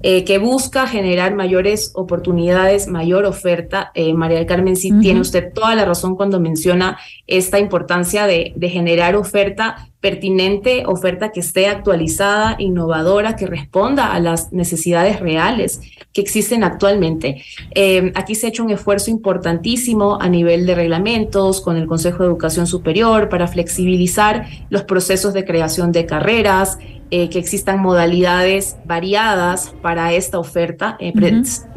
[0.04, 3.92] Que busca generar mayores oportunidades, mayor oferta.
[4.14, 8.70] María del Carmen, sí tiene usted toda la razón cuando menciona esta importancia de, de
[8.70, 15.80] generar oferta pertinente, oferta que esté actualizada, innovadora, que responda a las necesidades reales
[16.12, 17.42] que existen actualmente.
[17.74, 22.20] Eh, aquí se ha hecho un esfuerzo importantísimo a nivel de reglamentos con el Consejo
[22.20, 26.78] de Educación Superior para flexibilizar los procesos de creación de carreras,
[27.15, 30.98] eh, que existan modalidades variadas para esta oferta.
[30.99, 31.14] Eh,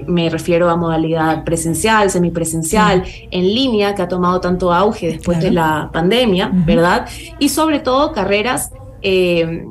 [0.06, 5.50] me refiero a modalidad presencial, semipresencial, en línea, que ha tomado tanto auge después de
[5.50, 7.06] la pandemia, ¿verdad?
[7.38, 8.72] Y sobre todo carreras
[9.02, 9.62] eh,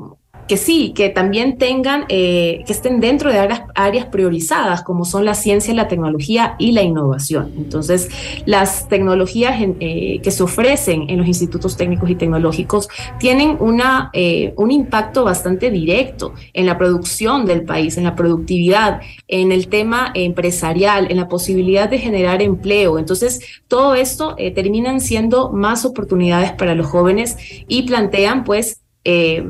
[0.48, 3.38] que sí, que también tengan, eh, que estén dentro de
[3.74, 7.52] áreas, priorizadas, como son la ciencia, la tecnología y la innovación.
[7.56, 8.08] Entonces,
[8.46, 14.10] las tecnologías eh, que se ofrecen en los institutos técnicos y tecnológicos tienen una,
[14.56, 20.12] un impacto bastante directo en la producción del país, en la productividad, en el tema
[20.14, 22.98] empresarial, en la posibilidad de generar empleo.
[22.98, 27.36] Entonces, todo esto terminan siendo más oportunidades para los jóvenes
[27.68, 29.44] y plantean, pues, eh,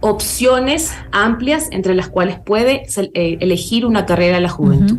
[0.00, 4.98] opciones amplias entre las cuales puede eh, elegir una carrera a la juventud.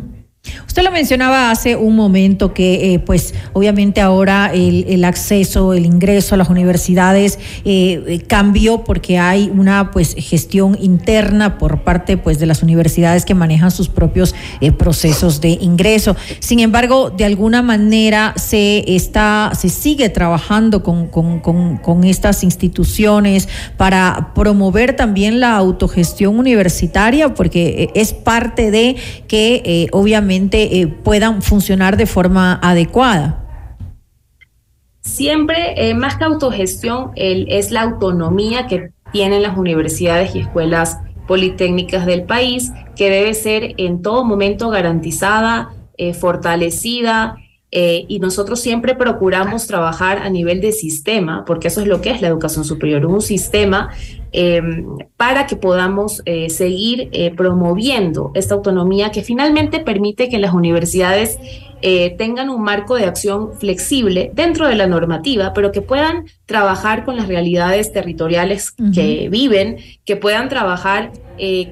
[0.66, 6.34] Usted lo mencionaba hace un momento que, eh, pues, obviamente ahora el, acceso, el ingreso
[6.34, 12.38] a las universidades eh, eh, cambió porque hay una, pues, gestión interna por parte, pues,
[12.38, 14.34] de las universidades que manejan sus propios
[14.78, 16.16] procesos de ingreso.
[16.38, 22.44] Sin embargo, de alguna manera se está, se sigue trabajando con, con, con, con estas
[22.44, 28.96] instituciones para promover también la autogestión universitaria, porque es parte de
[29.26, 30.29] que, obviamente
[30.80, 33.44] eh, puedan funcionar de forma adecuada?
[35.00, 42.06] Siempre, eh, más que autogestión, es la autonomía que tienen las universidades y escuelas politécnicas
[42.06, 47.36] del país, que debe ser en todo momento garantizada, eh, fortalecida
[47.72, 52.10] eh, y nosotros siempre procuramos trabajar a nivel de sistema, porque eso es lo que
[52.10, 53.90] es la educación superior, un sistema
[54.32, 54.86] em,
[55.16, 61.38] para que podamos eh, seguir eh, promoviendo esta autonomía que finalmente permite que las universidades
[61.80, 67.16] tengan un marco de acción flexible dentro de la normativa, pero que puedan trabajar con
[67.16, 71.12] las realidades territoriales que viven, que puedan trabajar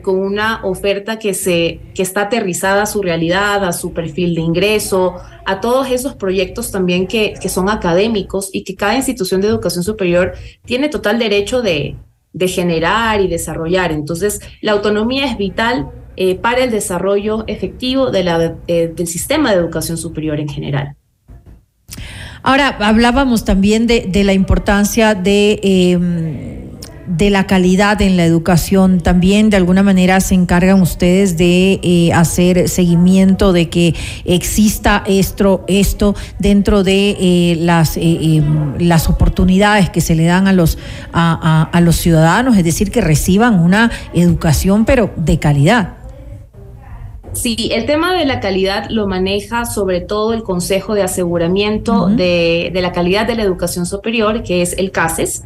[0.02, 4.40] con una oferta que, se, que está aterrizada a su realidad, a su perfil de
[4.40, 5.16] ingreso,
[5.48, 10.34] a todos esos proyectos también que, son académicos y que cada institución de educación superior
[10.66, 11.96] tiene total derecho de,
[12.46, 13.90] generar y desarrollar.
[13.90, 19.52] Entonces, la autonomía es vital eh, para el desarrollo efectivo de la, eh, del sistema
[19.52, 20.96] de educación superior en general.
[22.42, 25.60] Ahora, hablábamos también de, la importancia de...
[25.62, 26.58] Em,
[27.06, 29.00] de la calidad en la educación.
[29.00, 33.94] También de alguna manera se encargan ustedes de eh, hacer seguimiento de que
[34.26, 40.76] exista esto, esto dentro de las, em, las oportunidades que se le dan a los,
[41.14, 45.97] a, a los ciudadanos, es decir, que reciban una educación pero de calidad.
[47.32, 52.70] Sí, el tema de la calidad lo maneja sobre todo el Consejo de Aseguramiento de,
[52.74, 55.44] la Calidad de la Educación Superior, que es el CASES,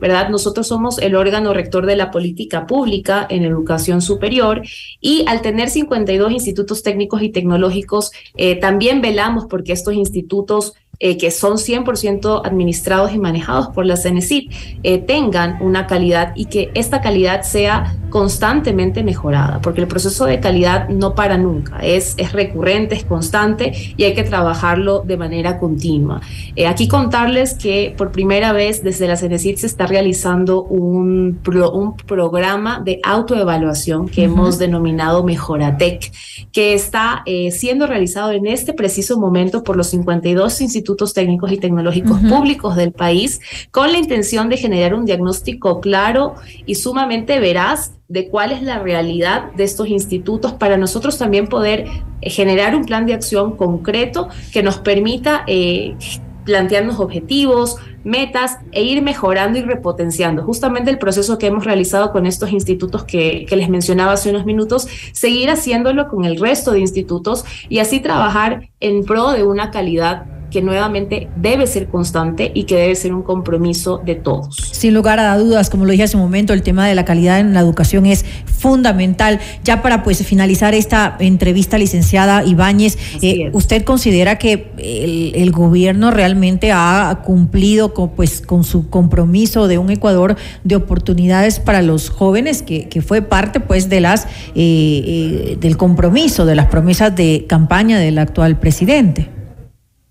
[0.00, 0.30] ¿verdad?
[0.30, 4.62] Nosotros somos el órgano rector de la política pública en educación superior
[5.00, 10.74] y al tener 52 institutos técnicos y tecnológicos, eh, también velamos porque estos institutos
[11.06, 14.50] eh, que son 100% administrados y manejados por la CENESID,
[14.82, 20.40] eh, tengan una calidad y que esta calidad sea constantemente mejorada, porque el proceso de
[20.40, 25.58] calidad no para nunca, es, es recurrente, es constante y hay que trabajarlo de manera
[25.58, 26.22] continua.
[26.56, 31.38] Eh, aquí contarles que por primera vez desde la CENESID se está realizando un,
[31.74, 36.10] un programa de autoevaluación que hemos denominado Mejoratec,
[36.50, 41.58] que está siendo realizado en este preciso momento por los 52 institutos institutos técnicos y
[41.58, 43.40] tecnológicos públicos del país
[43.72, 48.78] con la intención de generar un diagnóstico claro y sumamente veraz de cuál es la
[48.78, 51.86] realidad de estos institutos para nosotros también poder
[52.20, 55.96] eh, generar un plan de acción concreto que nos permita eh,
[56.44, 60.42] plantearnos objetivos, metas e ir mejorando y repotenciando.
[60.42, 64.44] Justamente el proceso que hemos realizado con estos institutos que, que, les mencionaba hace unos
[64.44, 69.70] minutos, seguir haciéndolo con el resto de institutos y así trabajar en pro de una
[69.70, 74.54] calidad que nuevamente debe ser constante y que debe ser un compromiso de todos.
[74.70, 77.40] Sin lugar a dudas, como lo dije hace un momento, el tema de la calidad
[77.40, 79.40] en la educación es fundamental.
[79.64, 86.70] Ya para pues finalizar esta entrevista, licenciada Ibáñez, eh, ¿usted considera que el, gobierno realmente
[86.70, 92.62] ha cumplido con, pues, con su compromiso de un Ecuador de oportunidades para los jóvenes,
[92.62, 97.44] que, que fue parte pues de las eh, eh, del compromiso, de las promesas de
[97.48, 99.33] campaña del actual presidente?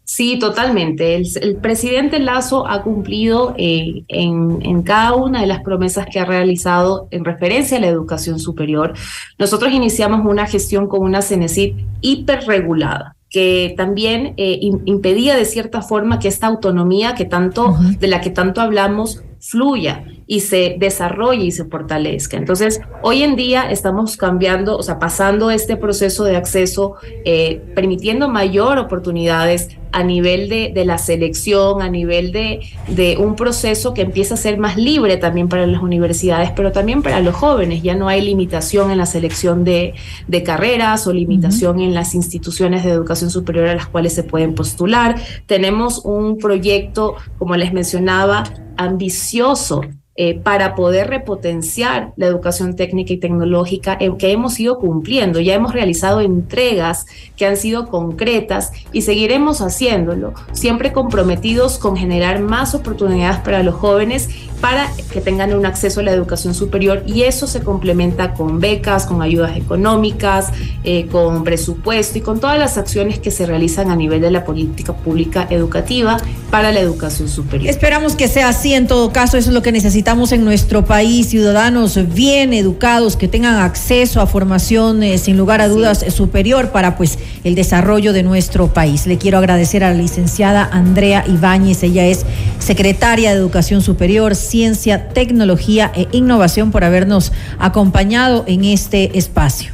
[0.06, 1.16] Sí, totalmente.
[1.16, 7.08] El, presidente Lazo ha cumplido eh, en, cada una de las promesas que ha realizado
[7.12, 8.94] en referencia a la educación superior.
[9.40, 16.20] Nosotros iniciamos una gestión con una CENESID hiperregulada que también eh, impedía de cierta forma
[16.20, 21.52] que esta autonomía que tanto, de la que tanto hablamos fluya y se desarrolle y
[21.52, 22.38] se fortalezca.
[22.38, 28.30] Entonces, hoy en día estamos cambiando, o sea, pasando este proceso de acceso, eh, permitiendo
[28.30, 34.02] mayor oportunidades a nivel de, de, la selección, a nivel de, de un proceso que
[34.02, 37.84] empieza a ser más libre también para las universidades, pero también para los jóvenes.
[37.84, 39.94] Ya no hay limitación en la selección de,
[40.28, 44.56] de carreras o limitación en las instituciones de educación superior a las cuales se pueden
[44.56, 45.15] postular.
[45.45, 48.44] Tenemos un proyecto, como les mencionaba,
[48.78, 49.82] ambicioso
[50.15, 55.40] eh, para poder repotenciar la educación técnica y tecnológica eh, que hemos ido cumpliendo.
[55.40, 62.41] Ya hemos realizado entregas que han sido concretas y seguiremos haciéndolo, siempre comprometidos con generar
[62.41, 64.30] más oportunidades para los jóvenes
[64.64, 69.06] para que tengan un acceso a la educación superior y eso se complementa con becas,
[69.06, 70.53] con ayudas económicas,
[70.85, 74.45] eh, con presupuesto y con todas las acciones que se realizan a nivel de la
[74.45, 76.15] política pública educativa
[76.49, 77.69] para la educación superior.
[77.69, 81.27] Esperamos que sea así en todo caso, eso es lo que necesitamos en nuestro país,
[81.27, 86.95] ciudadanos bien educados, que tengan acceso a formación eh, sin lugar a dudas superior para
[86.95, 89.07] pues el desarrollo de nuestro país.
[89.07, 92.26] Le quiero agradecer a la licenciada Andrea Ibáñez, ella es
[92.60, 99.72] secretaria de Educación Superior, Ciencia, Tecnología e Innovación por habernos acompañado en este espacio.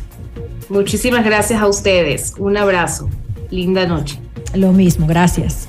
[0.69, 2.33] Muchísimas gracias a ustedes.
[2.37, 3.09] Un abrazo.
[3.51, 4.19] Linda noche.
[4.53, 5.67] Lo mismo, gracias.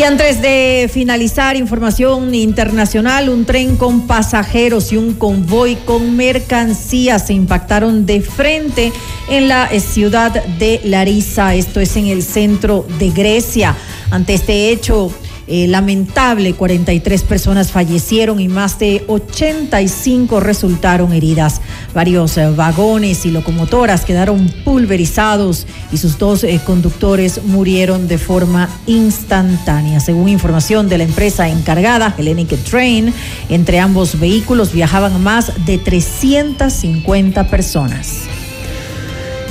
[0.00, 7.26] Y antes de finalizar, información internacional, un tren con pasajeros y un convoy con mercancías
[7.26, 8.94] se impactaron de frente
[9.28, 13.76] en la ciudad de Larissa, esto es en el centro de Grecia.
[14.10, 15.12] Ante este hecho,
[15.52, 21.60] eh, lamentable, 43 personas fallecieron y más de 85 resultaron heridas.
[21.92, 28.68] Varios eh, vagones y locomotoras quedaron pulverizados y sus dos eh, conductores murieron de forma
[28.86, 29.98] instantánea.
[29.98, 33.12] Según información de la empresa encargada, Hellenic Train,
[33.48, 38.28] entre ambos vehículos viajaban más de 350 personas.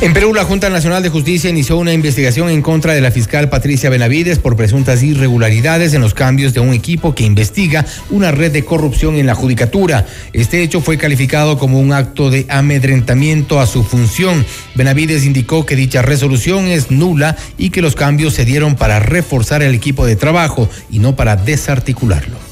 [0.01, 3.49] En Perú, la Junta Nacional de Justicia inició una investigación en contra de la fiscal
[3.49, 8.53] Patricia Benavides por presuntas irregularidades en los cambios de un equipo que investiga una red
[8.53, 10.05] de corrupción en la judicatura.
[10.31, 14.45] Este hecho fue calificado como un acto de amedrentamiento a su función.
[14.73, 19.63] Benavides indicó que dicha resolución es nula y que los cambios se dieron para reforzar
[19.63, 22.48] el equipo de trabajo y no para desarticularlo.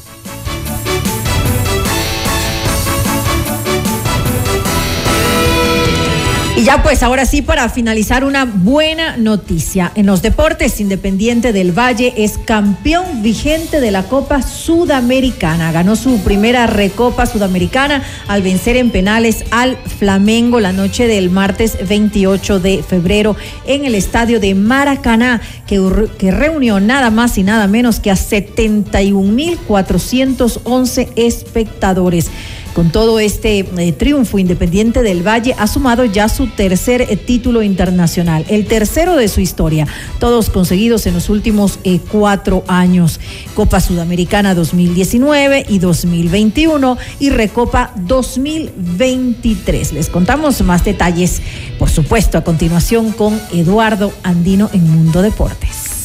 [6.67, 9.93] Ya pues ahora sí para finalizar una buena noticia.
[9.95, 15.71] En los deportes, Independiente del Valle es campeón vigente de la Copa Sudamericana.
[15.71, 21.77] Ganó su primera recopa sudamericana al vencer en penales al Flamengo la noche del martes
[21.87, 25.81] 28 de febrero en el estadio de Maracaná, que,
[26.17, 32.29] que reunió nada más y nada menos que a 71.411 espectadores.
[32.77, 37.63] Con todo este eh, triunfo, Independiente del Valle ha sumado ya su tercer eh, título
[37.63, 39.87] internacional, el tercero de su historia,
[40.19, 43.19] todos conseguidos en los últimos eh, cuatro años.
[43.55, 49.93] Copa Sudamericana 2019 y 2021 y Recopa 2023.
[49.93, 51.41] Les contamos más detalles,
[51.79, 55.96] por supuesto, a continuación con Eduardo Andino en Mundo Deportes.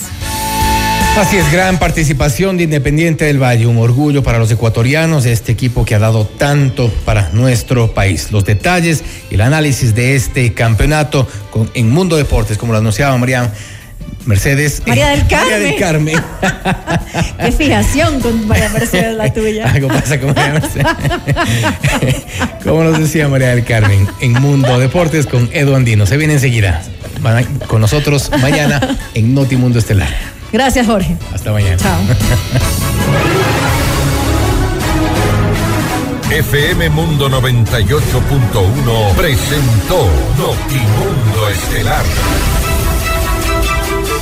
[1.15, 5.85] Así es, gran participación de Independiente del Valle, un orgullo para los ecuatorianos, este equipo
[5.85, 8.33] que ha dado tanto para nuestro país.
[8.33, 13.17] Los detalles y el análisis de este campeonato con, en Mundo Deportes, como lo anunciaba
[13.19, 13.53] María
[14.25, 14.83] Mercedes.
[14.87, 15.51] María del Carmen.
[15.51, 16.17] María del Carmen.
[17.39, 19.71] Qué fijación con María Mercedes la tuya.
[19.71, 20.87] Algo pasa con María Mercedes.
[22.65, 26.07] como nos decía María del Carmen, en Mundo Deportes con Edu Andino.
[26.07, 26.83] Se viene enseguida
[27.69, 30.42] con nosotros mañana en Notimundo Estelar.
[30.53, 31.17] Gracias, Jorge.
[31.33, 31.77] Hasta mañana.
[31.77, 31.99] Chao.
[36.33, 40.09] FM Mundo 98.1 presentó
[40.39, 42.05] Notimundo Estelar.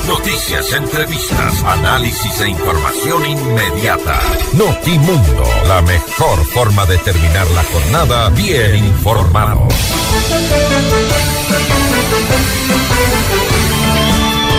[0.08, 4.18] Noticias, entrevistas, análisis e información inmediata.
[4.54, 9.68] Notimundo, la mejor forma de terminar la jornada bien informado.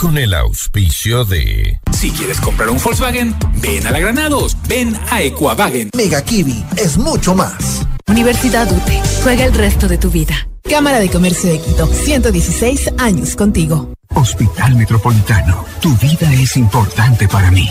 [0.00, 1.78] con el auspicio de...
[1.92, 5.90] Si quieres comprar un Volkswagen, ven a la Granados, ven a Equavagen.
[5.94, 7.86] Mega Kiwi es mucho más.
[8.08, 10.48] Universidad UTE, juega el resto de tu vida.
[10.62, 13.92] Cámara de Comercio de Quito, 116 años contigo.
[14.14, 17.68] Hospital Metropolitano, tu vida es importante para mí.